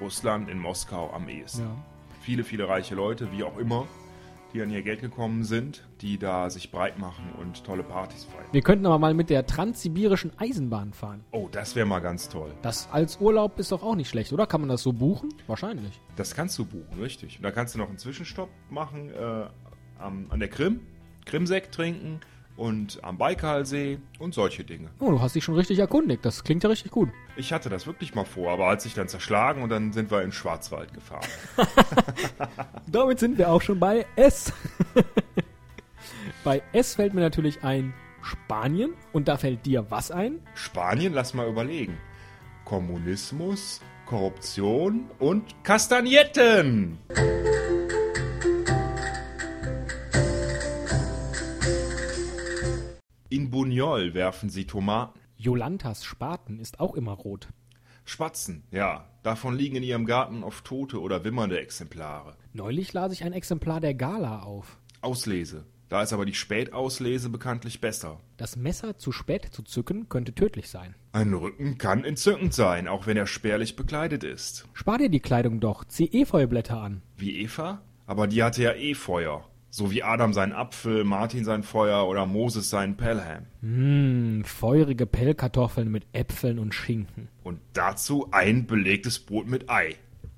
Russland, 0.00 0.48
in 0.48 0.58
Moskau 0.58 1.12
am 1.12 1.28
ehesten. 1.28 1.62
Ja. 1.62 1.76
Viele, 2.20 2.44
viele 2.44 2.68
reiche 2.68 2.94
Leute, 2.94 3.30
wie 3.32 3.44
auch 3.44 3.58
immer, 3.58 3.86
die 4.52 4.62
an 4.62 4.70
ihr 4.70 4.82
Geld 4.82 5.00
gekommen 5.00 5.42
sind, 5.42 5.84
die 6.00 6.16
da 6.16 6.48
sich 6.48 6.70
breit 6.70 6.98
machen 6.98 7.32
und 7.40 7.64
tolle 7.64 7.82
Partys 7.82 8.24
feiern. 8.24 8.46
Wir 8.52 8.62
könnten 8.62 8.86
aber 8.86 8.98
mal 8.98 9.12
mit 9.12 9.30
der 9.30 9.46
transsibirischen 9.46 10.30
Eisenbahn 10.38 10.92
fahren. 10.92 11.24
Oh, 11.32 11.48
das 11.50 11.74
wäre 11.74 11.86
mal 11.86 11.98
ganz 11.98 12.28
toll. 12.28 12.52
Das 12.62 12.88
als 12.90 13.20
Urlaub 13.20 13.58
ist 13.58 13.72
doch 13.72 13.82
auch 13.82 13.96
nicht 13.96 14.08
schlecht, 14.08 14.32
oder? 14.32 14.46
Kann 14.46 14.60
man 14.60 14.70
das 14.70 14.82
so 14.82 14.92
buchen? 14.92 15.34
Wahrscheinlich. 15.48 16.00
Das 16.16 16.34
kannst 16.34 16.56
du 16.58 16.64
buchen, 16.64 17.00
richtig. 17.00 17.38
Und 17.38 17.42
da 17.42 17.50
kannst 17.50 17.74
du 17.74 17.78
noch 17.78 17.88
einen 17.88 17.98
Zwischenstopp 17.98 18.48
machen 18.70 19.10
äh, 19.10 19.46
am, 19.98 20.26
an 20.30 20.38
der 20.38 20.48
Krim, 20.48 20.80
Krimsekt 21.26 21.74
trinken 21.74 22.20
und 22.56 23.02
am 23.02 23.18
Baikalsee 23.18 23.98
und 24.18 24.34
solche 24.34 24.64
Dinge. 24.64 24.90
Oh, 25.00 25.10
du 25.10 25.20
hast 25.20 25.34
dich 25.34 25.44
schon 25.44 25.56
richtig 25.56 25.78
erkundigt. 25.78 26.24
Das 26.24 26.44
klingt 26.44 26.62
ja 26.62 26.70
richtig 26.70 26.92
gut. 26.92 27.08
Ich 27.36 27.52
hatte 27.52 27.68
das 27.68 27.86
wirklich 27.86 28.14
mal 28.14 28.24
vor, 28.24 28.52
aber 28.52 28.66
als 28.66 28.84
sich 28.84 28.94
dann 28.94 29.08
zerschlagen 29.08 29.62
und 29.62 29.70
dann 29.70 29.92
sind 29.92 30.10
wir 30.10 30.22
in 30.22 30.32
Schwarzwald 30.32 30.92
gefahren. 30.92 31.26
Damit 32.86 33.18
sind 33.18 33.38
wir 33.38 33.50
auch 33.50 33.62
schon 33.62 33.80
bei 33.80 34.06
S. 34.16 34.52
bei 36.44 36.62
S 36.72 36.94
fällt 36.94 37.14
mir 37.14 37.20
natürlich 37.20 37.64
ein 37.64 37.92
Spanien. 38.22 38.94
Und 39.12 39.28
da 39.28 39.36
fällt 39.36 39.66
dir 39.66 39.90
was 39.90 40.10
ein? 40.10 40.40
Spanien, 40.54 41.12
lass 41.12 41.34
mal 41.34 41.48
überlegen. 41.48 41.98
Kommunismus, 42.64 43.80
Korruption 44.06 45.10
und 45.18 45.62
Kastagnetten. 45.64 46.98
Buñol 53.54 54.14
werfen 54.14 54.50
sie 54.50 54.66
Tomaten. 54.66 55.20
Jolantas 55.36 56.04
Spaten 56.04 56.58
ist 56.58 56.80
auch 56.80 56.96
immer 56.96 57.12
rot. 57.12 57.50
Spatzen, 58.04 58.64
ja. 58.72 59.08
Davon 59.22 59.56
liegen 59.56 59.76
in 59.76 59.84
ihrem 59.84 60.06
Garten 60.06 60.42
oft 60.42 60.64
tote 60.64 61.00
oder 61.00 61.22
wimmernde 61.22 61.60
Exemplare. 61.60 62.36
Neulich 62.52 62.92
las 62.92 63.12
ich 63.12 63.22
ein 63.22 63.32
Exemplar 63.32 63.80
der 63.80 63.94
Gala 63.94 64.40
auf. 64.40 64.76
Auslese. 65.02 65.66
Da 65.88 66.02
ist 66.02 66.12
aber 66.12 66.26
die 66.26 66.34
Spätauslese 66.34 67.30
bekanntlich 67.30 67.80
besser. 67.80 68.18
Das 68.38 68.56
Messer 68.56 68.98
zu 68.98 69.12
spät 69.12 69.44
zu 69.52 69.62
zücken 69.62 70.08
könnte 70.08 70.34
tödlich 70.34 70.68
sein. 70.68 70.96
Ein 71.12 71.32
Rücken 71.32 71.78
kann 71.78 72.04
entzückend 72.04 72.54
sein, 72.54 72.88
auch 72.88 73.06
wenn 73.06 73.16
er 73.16 73.28
spärlich 73.28 73.76
bekleidet 73.76 74.24
ist. 74.24 74.66
Spar 74.72 74.98
dir 74.98 75.10
die 75.10 75.20
Kleidung 75.20 75.60
doch, 75.60 75.84
zieh 75.84 76.10
Efeublätter 76.12 76.80
an. 76.82 77.02
Wie 77.16 77.40
Eva? 77.40 77.82
Aber 78.06 78.26
die 78.26 78.42
hatte 78.42 78.64
ja 78.64 78.72
eh 78.72 78.94
Feuer. 78.94 79.48
So 79.76 79.90
wie 79.90 80.04
Adam 80.04 80.32
seinen 80.32 80.52
Apfel, 80.52 81.02
Martin 81.02 81.44
sein 81.44 81.64
Feuer 81.64 82.06
oder 82.06 82.26
Moses 82.26 82.70
seinen 82.70 82.96
Pelham. 82.96 83.46
Mmm, 83.60 84.44
feurige 84.44 85.04
Pellkartoffeln 85.04 85.90
mit 85.90 86.06
Äpfeln 86.12 86.60
und 86.60 86.72
Schinken. 86.72 87.26
Und 87.42 87.58
dazu 87.72 88.28
ein 88.30 88.68
belegtes 88.68 89.18
Brot 89.18 89.48
mit 89.48 89.68
Ei. 89.68 89.96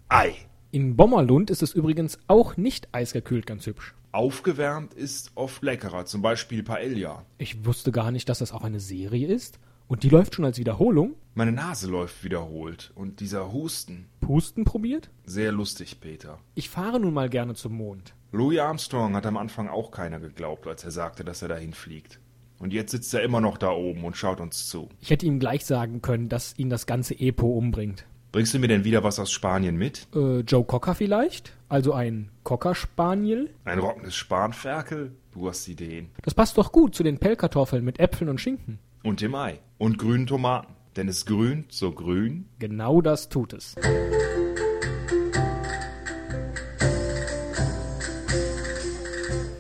Ei. 0.09 0.33
In 0.71 0.97
Bommerlund 0.97 1.51
ist 1.51 1.63
es 1.63 1.75
übrigens 1.75 2.19
auch 2.29 2.57
nicht 2.57 2.89
eisgekühlt 2.93 3.47
ganz 3.47 3.67
hübsch. 3.67 3.95
Aufgewärmt 4.11 4.95
ist 4.95 5.33
oft 5.35 5.63
leckerer, 5.63 6.07
zum 6.07 6.23
Beispiel 6.23 6.63
Paella. 6.63 7.27
Ich 7.37 7.67
wusste 7.67 7.93
gar 7.93 8.13
nicht, 8.13 8.31
dass 8.31 8.39
das 8.39 8.53
auch 8.53 8.65
eine 8.65 8.81
Serie 8.81 9.29
ist. 9.29 9.59
Und 9.89 10.03
die 10.03 10.09
läuft 10.09 10.35
schon 10.35 10.45
als 10.45 10.59
Wiederholung. 10.59 11.15
Meine 11.35 11.53
Nase 11.53 11.89
läuft 11.89 12.25
wiederholt 12.25 12.93
und 12.95 13.21
dieser 13.21 13.53
Husten. 13.53 14.07
Pusten 14.21 14.65
probiert? 14.65 15.11
Sehr 15.25 15.53
lustig, 15.53 16.01
Peter. 16.01 16.39
Ich 16.55 16.71
fahre 16.71 16.99
nun 16.99 17.15
mal 17.15 17.29
gerne 17.29 17.55
zum 17.55 17.77
Mond. 17.77 18.15
Louis 18.33 18.59
Armstrong 18.59 19.15
hat 19.15 19.27
am 19.27 19.37
Anfang 19.37 19.69
auch 19.69 19.91
keiner 19.91 20.19
geglaubt, 20.19 20.67
als 20.67 20.83
er 20.85 20.91
sagte, 20.91 21.25
dass 21.25 21.43
er 21.43 21.49
dahin 21.49 21.73
fliegt. 21.73 22.21
Und 22.59 22.73
jetzt 22.73 22.91
sitzt 22.91 23.13
er 23.15 23.23
immer 23.23 23.41
noch 23.41 23.59
da 23.59 23.71
oben 23.71 24.05
und 24.05 24.17
schaut 24.17 24.41
uns 24.41 24.67
zu. 24.69 24.89
Ich 25.01 25.11
hätte 25.11 25.27
ihm 25.27 25.39
gleich 25.39 25.65
sagen 25.67 26.03
können, 26.03 26.29
dass 26.29 26.59
ihn 26.59 26.71
das 26.71 26.87
ganze 26.87 27.19
Epo 27.19 27.47
umbringt. 27.47 28.07
Bringst 28.33 28.55
du 28.55 28.59
mir 28.59 28.69
denn 28.69 28.85
wieder 28.85 29.05
was 29.05 29.19
aus 29.19 29.31
Spanien 29.31 29.77
mit? 29.77 30.09
Äh, 30.15 30.41
Joe 30.41 30.65
Cocker 30.65 30.95
vielleicht? 30.95 31.55
Also 31.69 31.93
ein 31.93 32.31
Cocker-Spaniel? 32.43 33.51
Ein 33.65 33.79
rockendes 33.79 34.17
Spanferkel? 34.17 35.13
Du 35.33 35.49
hast 35.49 35.69
Ideen. 35.69 36.11
Das 36.23 36.35
passt 36.35 36.59
doch 36.59 36.73
gut 36.73 36.95
zu 36.95 37.03
den 37.03 37.19
Pellkartoffeln 37.19 37.85
mit 37.85 38.01
Äpfeln 38.01 38.29
und 38.29 38.41
Schinken. 38.41 38.79
Und 39.03 39.21
dem 39.21 39.35
Ei. 39.35 39.61
Und 39.79 39.99
grünen 39.99 40.27
Tomaten. 40.27 40.75
Denn 40.97 41.09
es 41.09 41.27
grünt 41.27 41.73
so 41.73 41.93
grün. 41.93 42.49
Genau 42.59 43.03
das 43.03 43.29
tut 43.29 43.53
es. 43.53 43.75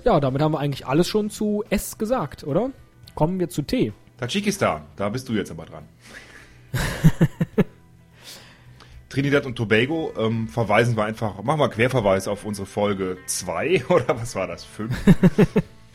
Ja, 0.05 0.21
damit 0.21 0.41
haben 0.41 0.53
wir 0.53 0.61
eigentlich 0.61 0.87
alles 0.87 1.09
schon 1.09 1.29
zu 1.31 1.65
S 1.69 1.99
gesagt, 1.99 2.45
oder? 2.45 2.71
Kommen 3.15 3.39
wir 3.39 3.49
zu 3.49 3.63
T. 3.63 3.93
Tadschikistan, 4.19 4.83
da 4.95 5.09
bist 5.09 5.29
du 5.29 5.35
jetzt 5.35 5.51
aber 5.51 5.67
dran. 5.67 5.85
Trinidad 9.11 9.47
und 9.47 9.57
Tobago 9.57 10.13
ähm, 10.17 10.49
verweisen 10.49 10.97
wir 10.97 11.05
einfach, 11.05 11.43
machen 11.43 11.59
wir 11.61 11.69
Querverweis 11.69 12.29
auf 12.29 12.45
unsere 12.45 12.67
Folge 12.67 13.19
2 13.27 13.87
oder 13.89 14.19
was 14.21 14.35
war 14.37 14.47
das? 14.47 14.65
5? 14.65 14.95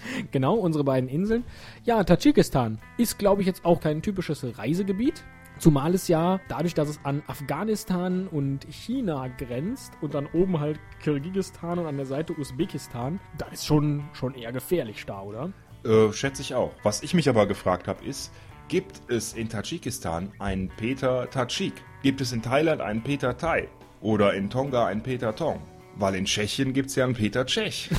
Genau, 0.31 0.55
unsere 0.55 0.83
beiden 0.83 1.09
Inseln. 1.09 1.43
Ja, 1.83 2.03
Tadschikistan 2.03 2.79
ist, 2.97 3.19
glaube 3.19 3.41
ich, 3.41 3.47
jetzt 3.47 3.65
auch 3.65 3.79
kein 3.79 4.01
typisches 4.01 4.45
Reisegebiet. 4.57 5.23
Zumal 5.59 5.93
es 5.93 6.07
ja, 6.07 6.39
dadurch, 6.47 6.73
dass 6.73 6.89
es 6.89 6.99
an 7.03 7.21
Afghanistan 7.27 8.27
und 8.27 8.65
China 8.71 9.27
grenzt 9.27 9.93
und 10.01 10.15
dann 10.15 10.27
oben 10.33 10.59
halt 10.59 10.79
Kirgisistan 11.03 11.77
und 11.77 11.85
an 11.85 11.97
der 11.97 12.07
Seite 12.07 12.33
Usbekistan, 12.33 13.19
da 13.37 13.45
ist 13.47 13.65
schon, 13.65 14.03
schon 14.13 14.33
eher 14.33 14.51
gefährlich 14.51 15.05
da, 15.05 15.21
oder? 15.21 15.51
Äh, 15.83 16.11
schätze 16.13 16.41
ich 16.41 16.55
auch. 16.55 16.71
Was 16.81 17.03
ich 17.03 17.13
mich 17.13 17.29
aber 17.29 17.45
gefragt 17.45 17.87
habe, 17.87 18.03
ist, 18.03 18.31
gibt 18.69 19.01
es 19.07 19.33
in 19.33 19.49
Tadschikistan 19.49 20.31
einen 20.39 20.69
Peter 20.69 21.29
Tadschik? 21.29 21.73
Gibt 22.01 22.21
es 22.21 22.31
in 22.31 22.41
Thailand 22.41 22.81
einen 22.81 23.03
Peter 23.03 23.37
Thai? 23.37 23.67
Oder 24.01 24.33
in 24.33 24.49
Tonga 24.49 24.87
einen 24.87 25.03
Peter 25.03 25.35
Tong? 25.35 25.61
Weil 25.95 26.15
in 26.15 26.25
Tschechien 26.25 26.73
gibt 26.73 26.89
es 26.89 26.95
ja 26.95 27.05
einen 27.05 27.13
Peter 27.13 27.45
Tschech. 27.45 27.89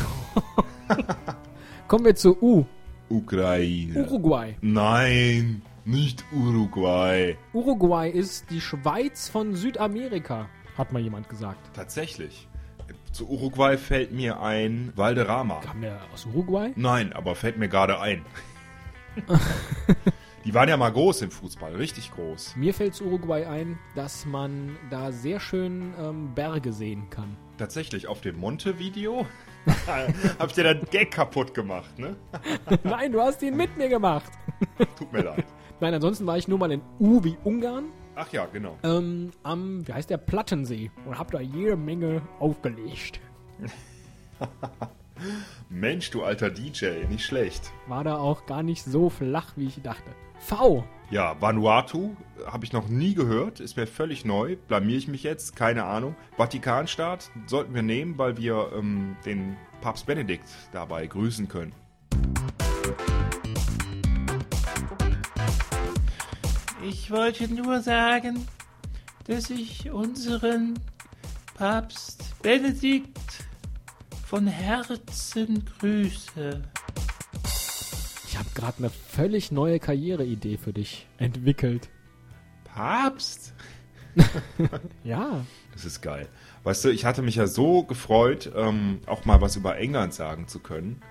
Kommen 1.93 2.07
wir 2.07 2.15
zu 2.15 2.41
U. 2.41 2.65
Ukraine. 3.11 4.07
Uruguay. 4.07 4.57
Nein, 4.63 5.61
nicht 5.85 6.25
Uruguay. 6.33 7.37
Uruguay 7.53 8.09
ist 8.09 8.49
die 8.49 8.63
Schweiz 8.63 9.29
von 9.29 9.55
Südamerika, 9.55 10.49
hat 10.79 10.91
mal 10.91 11.03
jemand 11.03 11.29
gesagt. 11.29 11.59
Tatsächlich. 11.75 12.49
Zu 13.13 13.29
Uruguay 13.29 13.77
fällt 13.77 14.11
mir 14.11 14.41
ein 14.41 14.95
Valderrama. 14.97 15.61
Kam 15.61 15.83
der 15.83 16.01
aus 16.15 16.25
Uruguay? 16.25 16.73
Nein, 16.77 17.13
aber 17.13 17.35
fällt 17.35 17.59
mir 17.59 17.69
gerade 17.69 18.01
ein. 18.01 18.25
Die 20.47 20.55
waren 20.55 20.71
ja 20.71 20.79
mal 20.79 20.93
groß 20.93 21.21
im 21.21 21.31
Fußball, 21.31 21.77
richtig 21.77 22.11
groß. 22.13 22.57
Mir 22.57 22.73
fällt 22.73 22.95
zu 22.95 23.05
Uruguay 23.05 23.45
ein, 23.45 23.79
dass 23.95 24.25
man 24.25 24.79
da 24.89 25.13
sehr 25.13 25.41
schön 25.41 25.93
ähm, 26.01 26.35
Berge 26.35 26.73
sehen 26.73 27.11
kann. 27.11 27.37
Tatsächlich, 27.59 28.07
auf 28.07 28.23
dem 28.23 28.39
Monte-Video 28.41 29.27
hab 30.39 30.49
ich 30.49 30.55
dir 30.55 30.75
den 30.75 30.85
Gag 30.91 31.11
kaputt 31.11 31.55
gemacht, 31.55 31.99
ne? 31.99 32.17
Nein, 32.85 33.13
du 33.13 33.21
hast 33.21 33.43
ihn 33.43 33.57
mit 33.57 33.77
mir 33.77 33.89
gemacht. 33.89 34.31
Tut 34.99 35.13
mir 35.13 35.23
leid. 35.23 35.45
Nein, 35.81 35.95
ansonsten 35.95 36.27
war 36.27 36.37
ich 36.39 36.49
nur 36.49 36.59
mal 36.59 36.71
in 36.71 36.81
U 36.99 37.23
wie 37.25 37.37
Ungarn, 37.45 37.87
Ach 38.15 38.31
ja, 38.33 38.47
genau. 38.47 38.79
ähm, 38.83 39.31
am, 39.43 39.87
wie 39.87 39.93
heißt 39.93 40.11
der, 40.11 40.19
Plattensee 40.19 40.91
und 41.07 41.19
hab 41.19 41.31
da 41.31 41.41
jede 41.41 41.77
Menge 41.77 42.23
aufgelegt. 42.39 43.21
Mensch, 45.69 46.11
du 46.11 46.23
alter 46.23 46.51
DJ, 46.51 47.05
nicht 47.09 47.25
schlecht. 47.25 47.73
War 47.87 48.05
da 48.05 48.17
auch 48.17 48.47
gar 48.47 48.63
nicht 48.63 48.85
so 48.85 49.11
flach, 49.11 49.53
wie 49.57 49.67
ich 49.67 49.83
dachte. 49.83 50.11
V. 50.39 50.85
Ja, 51.11 51.41
Vanuatu 51.41 52.17
habe 52.47 52.65
ich 52.65 52.73
noch 52.73 52.89
nie 52.89 53.15
gehört, 53.15 53.61
ist 53.61 53.77
mir 53.77 53.87
völlig 53.87 54.25
neu. 54.25 54.57
Blamier 54.69 54.97
ich 54.97 55.09
mich 55.09 55.23
jetzt? 55.23 55.55
Keine 55.55 55.85
Ahnung. 55.85 56.17
Vatikanstaat 56.37 57.31
sollten 57.47 57.75
wir 57.75 57.83
nehmen, 57.83 58.19
weil 58.19 58.37
wir 58.39 58.73
ähm, 58.75 59.17
den 59.25 59.57
Papst 59.81 60.07
Benedikt 60.07 60.49
dabei 60.73 61.07
grüßen 61.07 61.49
können. 61.49 61.75
Ich 66.85 67.11
wollte 67.11 67.53
nur 67.53 67.81
sagen, 67.81 68.47
dass 69.27 69.51
ich 69.51 69.91
unseren 69.91 70.79
Papst 71.55 72.43
Benedikt 72.43 73.17
von 74.33 74.47
Herzen 74.47 75.63
grüße. 75.79 76.63
Ich 78.27 78.39
habe 78.39 78.49
gerade 78.55 78.79
eine 78.79 78.89
völlig 78.89 79.53
neue 79.53 79.79
Karriereidee 79.79 80.57
für 80.57 80.73
dich 80.73 81.07
entwickelt. 81.19 81.91
Papst? 82.65 83.53
Ja. 85.05 85.45
Das 85.75 85.85
ist 85.85 86.01
geil. 86.01 86.29
Weißt 86.65 86.83
du, 86.83 86.89
ich 86.89 87.05
hatte 87.05 87.21
mich 87.21 87.35
ja 87.37 87.47
so 87.47 87.83
gefreut, 87.83 88.51
ähm, 88.57 89.01
auch 89.05 89.27
mal 89.27 89.43
was 89.43 89.57
über 89.57 89.77
England 89.77 90.15
sagen 90.15 90.49
zu 90.49 90.61
können. 90.61 91.03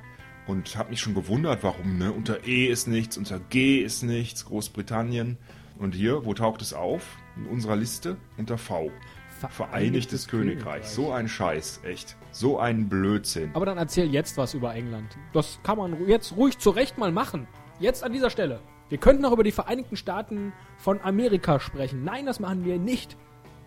Und 0.48 0.76
habe 0.76 0.90
mich 0.90 1.00
schon 1.00 1.14
gewundert, 1.14 1.62
warum, 1.62 2.00
ne? 2.00 2.12
Unter 2.12 2.48
E 2.48 2.66
ist 2.66 2.88
nichts, 2.88 3.18
unter 3.18 3.40
G 3.40 3.82
ist 3.82 4.02
nichts, 4.02 4.46
Großbritannien. 4.46 5.38
Und 5.78 5.94
hier, 5.94 6.26
wo 6.26 6.34
taucht 6.34 6.64
es 6.64 6.74
auf? 6.74 7.18
In 7.38 7.46
unserer 7.46 7.76
Liste? 7.76 8.18
Unter 8.38 8.58
V. 8.58 8.90
Vereinigtes 9.50 10.28
Königreich. 10.28 10.86
So 10.86 11.12
ein 11.12 11.28
Scheiß, 11.28 11.82
echt. 11.84 12.16
So 12.32 12.60
ein 12.60 12.90
Blödsinn. 12.90 13.52
Aber 13.54 13.66
dann 13.66 13.78
erzähl 13.78 14.12
jetzt 14.12 14.38
was 14.38 14.54
über 14.54 14.74
England. 14.74 15.18
Das 15.34 15.60
kann 15.64 15.78
man 15.78 16.08
jetzt 16.08 16.36
ruhig 16.36 16.58
zurecht 16.60 16.98
mal 16.98 17.12
machen. 17.12 17.48
Jetzt 17.80 18.04
an 18.04 18.14
dieser 18.14 18.30
Stelle. 18.30 18.60
Wir 18.90 18.98
könnten 18.98 19.24
auch 19.26 19.32
über 19.32 19.44
die 19.44 19.52
Vereinigten 19.52 19.96
Staaten 19.96 20.54
von 20.78 21.02
Amerika 21.02 21.60
sprechen. 21.60 22.04
Nein, 22.04 22.26
das 22.26 22.40
machen 22.40 22.66
wir 22.66 22.78
nicht. 22.78 23.18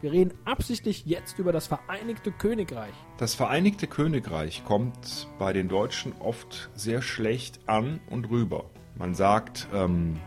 Wir 0.02 0.12
reden 0.12 0.34
absichtlich 0.44 1.06
jetzt 1.06 1.38
über 1.38 1.50
das 1.50 1.66
Vereinigte 1.66 2.30
Königreich. 2.30 2.92
Das 3.16 3.34
Vereinigte 3.34 3.86
Königreich 3.86 4.62
kommt 4.66 5.28
bei 5.38 5.54
den 5.54 5.66
Deutschen 5.66 6.12
oft 6.18 6.68
sehr 6.74 7.00
schlecht 7.00 7.60
an 7.66 8.00
und 8.10 8.28
rüber. 8.28 8.66
Man 8.96 9.14
sagt, 9.14 9.66
ähm, 9.72 10.20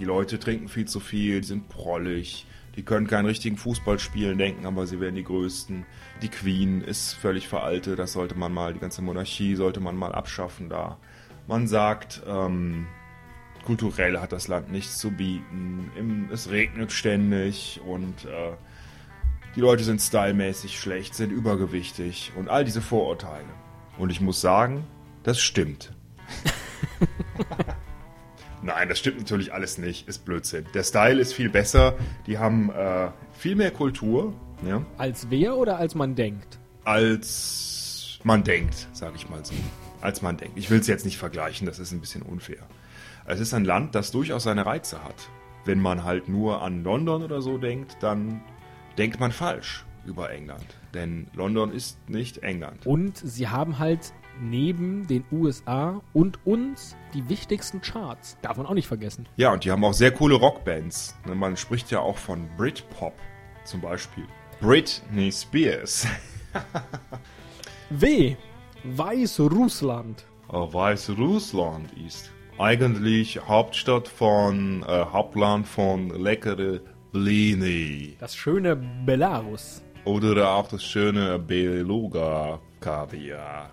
die 0.00 0.04
Leute 0.04 0.40
trinken 0.40 0.66
viel 0.66 0.86
zu 0.86 0.98
viel, 0.98 1.42
die 1.42 1.46
sind 1.46 1.68
prollig, 1.68 2.46
die 2.76 2.82
können 2.82 3.06
keinen 3.06 3.26
richtigen 3.26 3.56
Fußball 3.56 3.98
spielen, 3.98 4.38
denken 4.38 4.66
aber, 4.66 4.86
sie 4.86 5.00
wären 5.00 5.14
die 5.14 5.24
Größten. 5.24 5.86
Die 6.22 6.28
Queen 6.28 6.80
ist 6.80 7.14
völlig 7.14 7.48
veraltet, 7.48 7.98
das 7.98 8.12
sollte 8.12 8.34
man 8.34 8.52
mal, 8.52 8.74
die 8.74 8.80
ganze 8.80 9.02
Monarchie 9.02 9.54
sollte 9.54 9.80
man 9.80 9.96
mal 9.96 10.12
abschaffen 10.12 10.68
da. 10.68 10.98
Man 11.46 11.68
sagt, 11.68 12.22
ähm, 12.26 12.86
kulturell 13.64 14.18
hat 14.18 14.32
das 14.32 14.48
Land 14.48 14.72
nichts 14.72 14.98
zu 14.98 15.10
bieten, 15.10 15.90
im, 15.96 16.28
es 16.32 16.50
regnet 16.50 16.92
ständig 16.92 17.80
und 17.86 18.24
äh, 18.24 18.52
die 19.54 19.60
Leute 19.60 19.84
sind 19.84 20.00
stylmäßig 20.00 20.80
schlecht, 20.80 21.14
sind 21.14 21.30
übergewichtig 21.30 22.32
und 22.36 22.48
all 22.48 22.64
diese 22.64 22.82
Vorurteile. 22.82 23.44
Und 23.98 24.10
ich 24.10 24.20
muss 24.20 24.40
sagen, 24.40 24.84
das 25.22 25.40
stimmt. 25.40 25.92
Nein, 28.64 28.88
das 28.88 28.98
stimmt 28.98 29.18
natürlich 29.18 29.52
alles 29.52 29.76
nicht, 29.76 30.08
ist 30.08 30.24
Blödsinn. 30.24 30.64
Der 30.72 30.82
Style 30.84 31.20
ist 31.20 31.34
viel 31.34 31.50
besser, 31.50 31.94
die 32.26 32.38
haben 32.38 32.70
äh, 32.70 33.10
viel 33.32 33.56
mehr 33.56 33.70
Kultur, 33.70 34.32
ja, 34.66 34.82
Als 34.96 35.26
wer 35.28 35.56
oder 35.56 35.76
als 35.76 35.94
man 35.94 36.14
denkt? 36.14 36.58
als 36.84 38.18
man 38.24 38.42
denkt, 38.42 38.88
sage 38.92 39.16
ich 39.16 39.28
mal 39.28 39.44
so. 39.44 39.52
Als 40.00 40.22
man 40.22 40.36
denkt. 40.38 40.56
Ich 40.58 40.70
will 40.70 40.78
es 40.80 40.86
jetzt 40.86 41.04
nicht 41.04 41.18
vergleichen, 41.18 41.66
das 41.66 41.78
ist 41.78 41.92
ein 41.92 42.00
bisschen 42.00 42.22
unfair. 42.22 42.62
Es 43.26 43.40
ist 43.40 43.52
ein 43.54 43.64
Land, 43.64 43.94
das 43.94 44.10
durchaus 44.10 44.44
seine 44.44 44.64
Reize 44.66 45.02
hat. 45.04 45.14
Wenn 45.66 45.80
man 45.80 46.04
halt 46.04 46.28
nur 46.28 46.62
an 46.62 46.82
London 46.84 47.22
oder 47.22 47.40
so 47.42 47.58
denkt, 47.58 47.96
dann 48.00 48.42
denkt 48.98 49.18
man 49.20 49.32
falsch 49.32 49.84
über 50.06 50.30
England. 50.30 50.64
Denn 50.92 51.26
London 51.34 51.72
ist 51.72 51.98
nicht 52.08 52.38
England. 52.38 52.86
Und 52.86 53.16
sie 53.18 53.48
haben 53.48 53.78
halt 53.78 54.12
neben 54.40 55.06
den 55.06 55.24
USA 55.32 56.00
und 56.12 56.38
uns 56.46 56.96
die 57.14 57.28
wichtigsten 57.28 57.80
Charts. 57.80 58.36
Darf 58.42 58.56
man 58.56 58.66
auch 58.66 58.74
nicht 58.74 58.88
vergessen. 58.88 59.26
Ja, 59.36 59.52
und 59.52 59.64
die 59.64 59.70
haben 59.70 59.84
auch 59.84 59.92
sehr 59.92 60.10
coole 60.10 60.34
Rockbands. 60.36 61.16
Ne, 61.26 61.34
Man 61.34 61.56
spricht 61.56 61.90
ja 61.90 62.00
auch 62.00 62.18
von 62.18 62.48
Britpop 62.56 63.14
zum 63.64 63.80
Beispiel. 63.80 64.24
Britney 64.60 65.30
Spears. 65.32 66.06
W. 67.90 68.36
Weißrussland. 68.84 70.24
Weißrussland 70.48 71.92
ist 72.06 72.30
eigentlich 72.58 73.40
Hauptstadt 73.48 74.08
von, 74.08 74.82
äh, 74.86 75.04
Hauptland 75.12 75.66
von 75.66 76.10
leckere 76.10 76.80
Blini. 77.12 78.16
Das 78.20 78.36
schöne 78.36 78.76
Belarus. 78.76 79.82
Oder 80.04 80.50
auch 80.50 80.68
das 80.68 80.84
schöne 80.84 81.38
Beluga 81.38 82.60
Kaviar. 82.80 83.72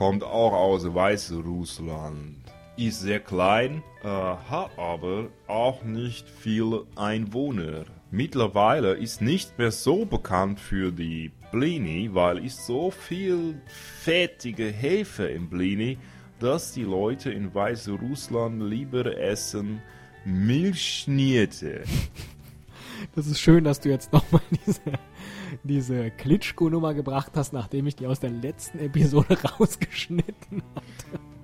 Kommt 0.00 0.24
auch 0.24 0.54
aus 0.54 0.94
Weißrussland. 0.94 2.36
Ist 2.78 3.00
sehr 3.00 3.20
klein, 3.20 3.82
äh, 4.02 4.06
hat 4.06 4.70
aber 4.78 5.28
auch 5.46 5.82
nicht 5.84 6.26
viele 6.26 6.86
Einwohner. 6.96 7.84
Mittlerweile 8.10 8.94
ist 8.94 9.20
nicht 9.20 9.58
mehr 9.58 9.70
so 9.70 10.06
bekannt 10.06 10.58
für 10.58 10.90
die 10.90 11.32
Blini, 11.52 12.08
weil 12.14 12.42
ist 12.42 12.64
so 12.64 12.90
viel 12.90 13.60
fettige 13.66 14.68
Hefe 14.68 15.26
im 15.26 15.50
Blini, 15.50 15.98
dass 16.38 16.72
die 16.72 16.84
Leute 16.84 17.30
in 17.30 17.54
Weißrussland 17.54 18.62
lieber 18.62 19.18
essen 19.18 19.82
Milchschnitte. 20.24 21.84
Das 23.14 23.26
ist 23.26 23.40
schön, 23.40 23.64
dass 23.64 23.80
du 23.80 23.88
jetzt 23.88 24.12
nochmal 24.12 24.42
diese, 24.66 24.82
diese 25.62 26.10
Klitschko-Nummer 26.10 26.94
gebracht 26.94 27.32
hast, 27.34 27.52
nachdem 27.52 27.86
ich 27.86 27.96
die 27.96 28.06
aus 28.06 28.20
der 28.20 28.30
letzten 28.30 28.78
Episode 28.78 29.38
rausgeschnitten 29.58 30.62
habe. 30.74 30.86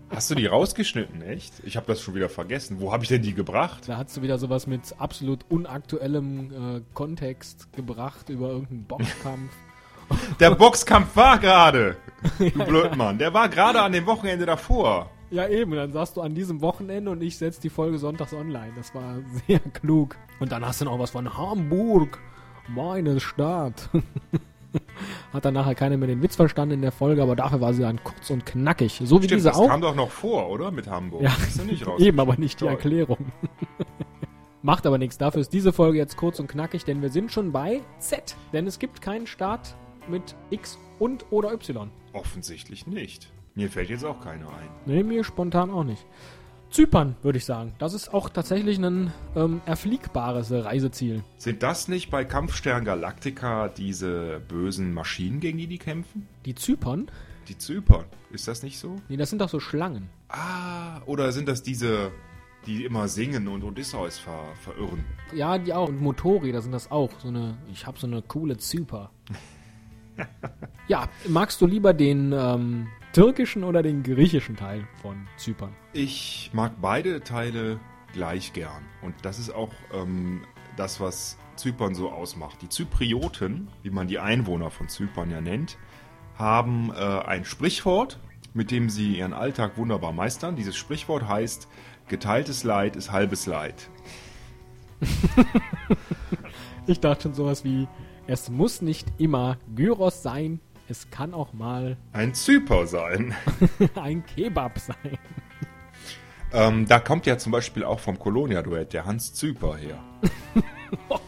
Hast 0.09 0.31
du 0.31 0.35
die 0.35 0.47
rausgeschnitten, 0.47 1.21
echt? 1.23 1.55
Ich 1.65 1.77
habe 1.77 1.87
das 1.87 2.01
schon 2.01 2.15
wieder 2.15 2.29
vergessen. 2.29 2.81
Wo 2.81 2.93
habe 2.93 3.03
ich 3.03 3.09
denn 3.09 3.23
die 3.23 3.35
gebracht? 3.35 3.89
Da 3.89 3.97
hast 3.99 4.17
du 4.17 4.23
wieder 4.23 4.39
sowas 4.39 4.67
mit 4.67 4.95
absolut 4.99 5.45
unaktuellem 5.49 6.77
äh, 6.77 6.81
Kontext 6.95 7.73
gebracht 7.73 8.29
über 8.29 8.51
irgendeinen 8.51 8.85
Boxkampf. 8.85 9.53
Der 10.41 10.53
Boxkampf 10.55 11.17
war 11.17 11.39
gerade. 11.39 11.97
Du 12.39 12.65
Blödmann. 12.65 13.19
Der 13.19 13.35
war 13.35 13.49
gerade 13.49 13.83
an 13.83 13.93
dem 13.93 14.07
Wochenende 14.07 14.47
davor. 14.47 15.11
Ja, 15.31 15.49
eben. 15.49 15.73
Dann 15.73 15.93
sagst 15.93 16.17
du 16.17 16.23
an 16.23 16.35
diesem 16.35 16.61
Wochenende 16.61 17.11
und 17.11 17.23
ich 17.23 17.37
setze 17.37 17.61
die 17.61 17.69
Folge 17.69 17.99
sonntags 17.99 18.33
online. 18.33 18.73
Das 18.77 18.95
war 18.95 19.17
sehr 19.47 19.59
klug. 19.59 20.17
Und 20.39 20.53
dann 20.53 20.65
hast 20.65 20.81
du 20.81 20.85
noch 20.85 20.99
was 20.99 21.11
von 21.11 21.37
Hamburg. 21.37 22.21
Meine 22.69 23.21
Stadt. 23.21 23.89
Hat 25.33 25.45
dann 25.45 25.55
nachher 25.55 25.75
keiner 25.75 25.97
mehr 25.97 26.09
den 26.09 26.23
Witz 26.23 26.37
verstanden 26.37 26.75
in 26.75 26.83
der 26.83 26.93
Folge, 26.93 27.23
aber 27.23 27.37
dafür 27.37 27.61
war 27.61 27.73
sie 27.73 27.83
dann 27.83 28.03
kurz 28.03 28.31
und 28.31 28.45
knackig. 28.45 29.01
So 29.05 29.23
wie 29.23 29.27
Stimmt, 29.27 29.41
diese 29.41 29.49
das 29.49 29.57
auch. 29.57 29.69
kam 29.69 29.81
doch 29.81 29.95
noch 29.95 30.11
vor, 30.11 30.51
oder? 30.51 30.71
Mit 30.71 30.87
Hamburg. 30.87 31.23
Ja, 31.23 31.35
eben, 31.99 32.21
aber 32.21 32.37
nicht 32.37 32.61
die. 32.61 32.67
Erklärung. 32.67 33.33
Macht 34.63 34.87
aber 34.87 34.99
nichts. 34.99 35.17
Dafür 35.19 35.41
ist 35.41 35.53
diese 35.53 35.73
Folge 35.73 35.99
jetzt 35.99 36.17
kurz 36.17 36.41
und 36.41 36.49
knackig, 36.49 36.85
denn 36.85 37.01
wir 37.01 37.11
sind 37.11 37.31
schon 37.31 37.53
bei 37.53 37.81
Z. 37.99 38.37
Denn 38.53 38.67
es 38.67 38.79
gibt 38.79 39.01
keinen 39.01 39.27
Start 39.27 39.77
mit 40.09 40.35
X 40.51 40.79
und 40.99 41.25
oder 41.31 41.53
Y. 41.53 41.91
Offensichtlich 42.13 42.87
nicht. 42.87 43.31
Mir 43.55 43.71
fällt 43.71 43.91
jetzt 43.91 44.05
auch 44.05 44.21
keiner 44.21 44.49
ein. 44.49 44.69
Nee, 44.85 45.03
mir 45.03 45.25
spontan 45.25 45.71
auch 45.71 45.85
nicht. 45.85 46.05
Zypern, 46.71 47.17
würde 47.23 47.39
ich 47.39 47.45
sagen. 47.45 47.73
Das 47.79 47.95
ist 47.95 48.13
auch 48.13 48.29
tatsächlich 48.29 48.79
ein 48.79 49.13
ähm, 49.35 49.61
erfliegbares 49.67 50.51
Reiseziel. 50.51 51.23
Sind 51.39 51.63
das 51.63 51.89
nicht 51.89 52.11
bei 52.11 52.25
Kampfstern 52.25 52.85
Galactica 52.85 53.69
diese 53.69 54.41
bösen 54.49 54.93
Maschinen, 54.93 55.41
gegen 55.41 55.59
die 55.59 55.67
die 55.67 55.79
kämpfen? 55.79 56.29
Die 56.45 56.55
Zypern? 56.55 57.11
Die 57.49 57.57
Zypern. 57.57 58.05
Ist 58.31 58.49
das 58.49 58.63
nicht 58.63 58.79
so? 58.79 58.97
Nee, 59.09 59.17
das 59.17 59.31
sind 59.31 59.41
doch 59.41 59.49
so 59.49 59.61
Schlangen. 59.61 60.09
Ah, 60.29 61.01
oder 61.07 61.33
sind 61.33 61.49
das 61.49 61.63
diese, 61.63 62.11
die 62.67 62.85
immer 62.85 63.09
singen 63.09 63.47
und 63.49 63.63
Odysseus 63.63 64.19
ver 64.19 64.45
verirren? 64.61 65.05
Ja, 65.33 65.57
die 65.59 65.73
auch. 65.73 65.89
Und 65.89 66.01
Motori, 66.01 66.53
da 66.53 66.61
sind 66.61 66.73
das 66.73 66.91
auch. 66.91 67.11
So 67.21 67.29
eine, 67.29 67.57
ich 67.73 67.87
habe 67.87 67.99
so 67.99 68.07
eine 68.07 68.23
coole 68.23 68.57
Zyper. 68.59 69.11
ja, 70.89 71.09
magst 71.29 71.61
du 71.61 71.67
lieber 71.67 71.95
den 71.95 72.33
ähm, 72.33 72.89
türkischen 73.17 73.65
oder 73.65 73.83
den 73.83 74.03
griechischen 74.03 74.57
Teil 74.57 74.87
von 75.01 75.27
Zypern? 75.39 75.75
Ich 75.95 76.51
mag 76.53 76.73
beide 76.83 77.23
Teile 77.23 77.81
gleich 78.13 78.53
gern. 78.53 78.85
Und 79.01 79.15
das 79.23 79.39
ist 79.39 79.55
auch 79.55 79.73
ähm, 79.95 80.43
das, 80.77 81.01
was 81.01 81.39
Zypern 81.57 81.95
so 81.95 82.11
ausmacht. 82.11 82.61
Die 82.61 82.69
Zyprioten, 82.69 83.69
wie 83.83 83.89
man 83.89 84.07
die 84.07 84.19
Einwohner 84.19 84.71
von 84.71 84.91
Zypern 84.91 85.31
ja 85.31 85.41
nennt, 85.41 85.79
haben 86.37 86.93
äh, 86.95 86.97
ein 86.97 87.47
Sprichwort, 87.47 88.21
mit 88.53 88.71
dem 88.71 88.91
sie 88.91 89.17
ihren 89.17 89.33
Alltag 89.33 89.79
wunderbar 89.79 90.13
meistern. 90.13 90.55
Dieses 90.55 90.77
Sprichwort 90.77 91.27
heißt, 91.27 91.69
geteiltes 92.09 92.65
Leid 92.65 92.97
ist 92.97 93.13
halbes 93.13 93.47
Leid. 93.47 93.89
Ich 96.89 97.01
dachte 97.01 97.25
schon 97.25 97.35
sowas 97.35 97.65
wie, 97.65 97.89
es 98.29 98.49
muss 98.49 98.81
nicht 98.81 99.09
immer 99.19 99.59
Gyros 99.75 100.23
sein, 100.23 100.61
es 100.89 101.11
kann 101.11 101.35
auch 101.35 101.53
mal 101.53 101.97
Ein 102.13 102.35
Zyper 102.35 102.87
sein. 102.87 103.35
ein 103.95 104.25
Kebab 104.25 104.79
sein. 104.79 105.19
ähm, 106.53 106.87
da 106.87 107.01
kommt 107.01 107.27
ja 107.27 107.39
zum 107.39 107.53
Beispiel 107.53 107.85
auch 107.85 108.01
vom 108.01 108.19
Kolonia-Duett 108.19 108.93
der 108.93 109.05
Hans 109.05 109.35
Zyper 109.35 109.77
her. 109.77 109.99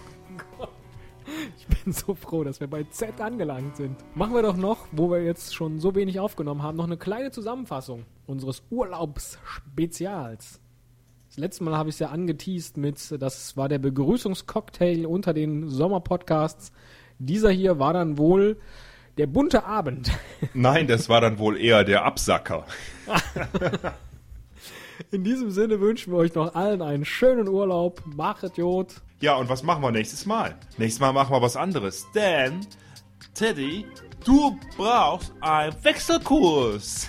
Ich 1.56 1.66
bin 1.84 1.92
so 1.92 2.14
froh, 2.14 2.44
dass 2.44 2.60
wir 2.60 2.66
bei 2.66 2.84
Z 2.84 3.20
angelangt 3.20 3.76
sind. 3.76 3.96
Machen 4.14 4.34
wir 4.34 4.42
doch 4.42 4.56
noch, 4.56 4.86
wo 4.92 5.10
wir 5.10 5.22
jetzt 5.22 5.54
schon 5.54 5.78
so 5.78 5.94
wenig 5.94 6.18
aufgenommen 6.18 6.62
haben, 6.62 6.76
noch 6.76 6.86
eine 6.86 6.96
kleine 6.96 7.30
Zusammenfassung 7.30 8.04
unseres 8.26 8.62
Urlaubsspezials. 8.70 10.60
Das 11.28 11.36
letzte 11.36 11.64
Mal 11.64 11.76
habe 11.76 11.90
ich 11.90 11.96
es 11.96 11.98
ja 11.98 12.08
angeteased 12.08 12.76
mit, 12.78 13.14
das 13.20 13.56
war 13.56 13.68
der 13.68 13.78
Begrüßungscocktail 13.78 15.06
unter 15.06 15.34
den 15.34 15.68
Sommerpodcasts. 15.68 16.72
Dieser 17.18 17.50
hier 17.50 17.78
war 17.78 17.92
dann 17.92 18.16
wohl 18.18 18.58
der 19.18 19.26
bunte 19.26 19.64
Abend. 19.64 20.10
Nein, 20.54 20.86
das 20.86 21.08
war 21.08 21.20
dann 21.20 21.38
wohl 21.38 21.60
eher 21.60 21.84
der 21.84 22.04
Absacker. 22.04 22.64
In 25.10 25.24
diesem 25.24 25.50
Sinne 25.50 25.80
wünschen 25.80 26.12
wir 26.12 26.18
euch 26.18 26.34
noch 26.34 26.54
allen 26.54 26.82
einen 26.82 27.04
schönen 27.04 27.48
Urlaub. 27.48 28.02
Machet 28.06 28.56
Jod. 28.56 29.00
Ja, 29.20 29.36
und 29.36 29.48
was 29.48 29.62
machen 29.62 29.82
wir 29.82 29.90
nächstes 29.90 30.26
Mal? 30.26 30.56
Nächstes 30.76 31.00
Mal 31.00 31.12
machen 31.12 31.32
wir 31.32 31.42
was 31.42 31.56
anderes. 31.56 32.06
Denn, 32.14 32.66
Teddy, 33.34 33.86
du 34.24 34.58
brauchst 34.76 35.32
einen 35.40 35.74
Wechselkurs. 35.82 37.08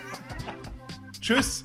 Tschüss. 1.20 1.64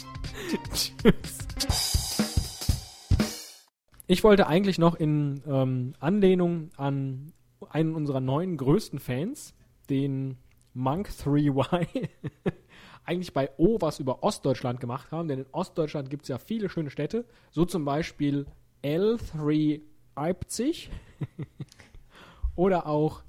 Ich 4.08 4.24
wollte 4.24 4.48
eigentlich 4.48 4.78
noch 4.78 4.96
in 4.96 5.42
ähm, 5.48 5.94
Anlehnung 6.00 6.72
an 6.78 7.34
einen 7.70 7.96
unserer 7.96 8.20
neuen 8.20 8.58
größten 8.58 9.00
Fans, 9.00 9.54
den 9.90 10.38
Monk 10.74 11.10
3Y, 11.10 12.10
eigentlich 13.06 13.34
bei 13.34 13.50
O 13.58 13.78
was 13.80 14.00
über 14.00 14.24
Ostdeutschland 14.24 14.80
gemacht 14.80 15.12
haben, 15.12 15.28
denn 15.28 15.40
in 15.40 15.46
Ostdeutschland 15.52 16.10
gibt 16.10 16.24
es 16.24 16.30
ja 16.30 16.38
viele 16.38 16.70
schöne 16.70 16.90
Städte, 16.90 17.26
so 17.52 17.66
zum 17.66 17.86
Beispiel 17.86 18.46
L3 18.84 19.82
Leipzig 20.22 20.92
oder 22.56 22.86
auch 22.86 23.24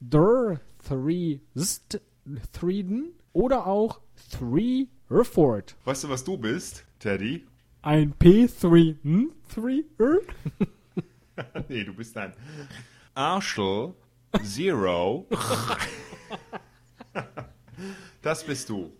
Der 0.00 0.60
3 0.88 1.40
Striden 2.44 3.12
oder 3.32 3.66
auch 3.66 4.00
3 4.38 4.86
Herford. 5.08 5.76
Weißt 5.84 6.04
du, 6.04 6.08
was 6.08 6.22
du 6.22 6.36
bist, 6.36 6.84
Teddy? 7.00 7.44
Ein 7.82 8.14
P3 8.14 8.96
hm? 9.02 9.32
3 9.54 9.84
nee, 11.68 11.84
du 11.84 11.94
bist 11.94 12.16
ein 12.16 12.32
Arschel 13.16 13.94
Zero. 14.44 15.26
das 18.22 18.44
bist 18.44 18.68
du. 18.68 18.92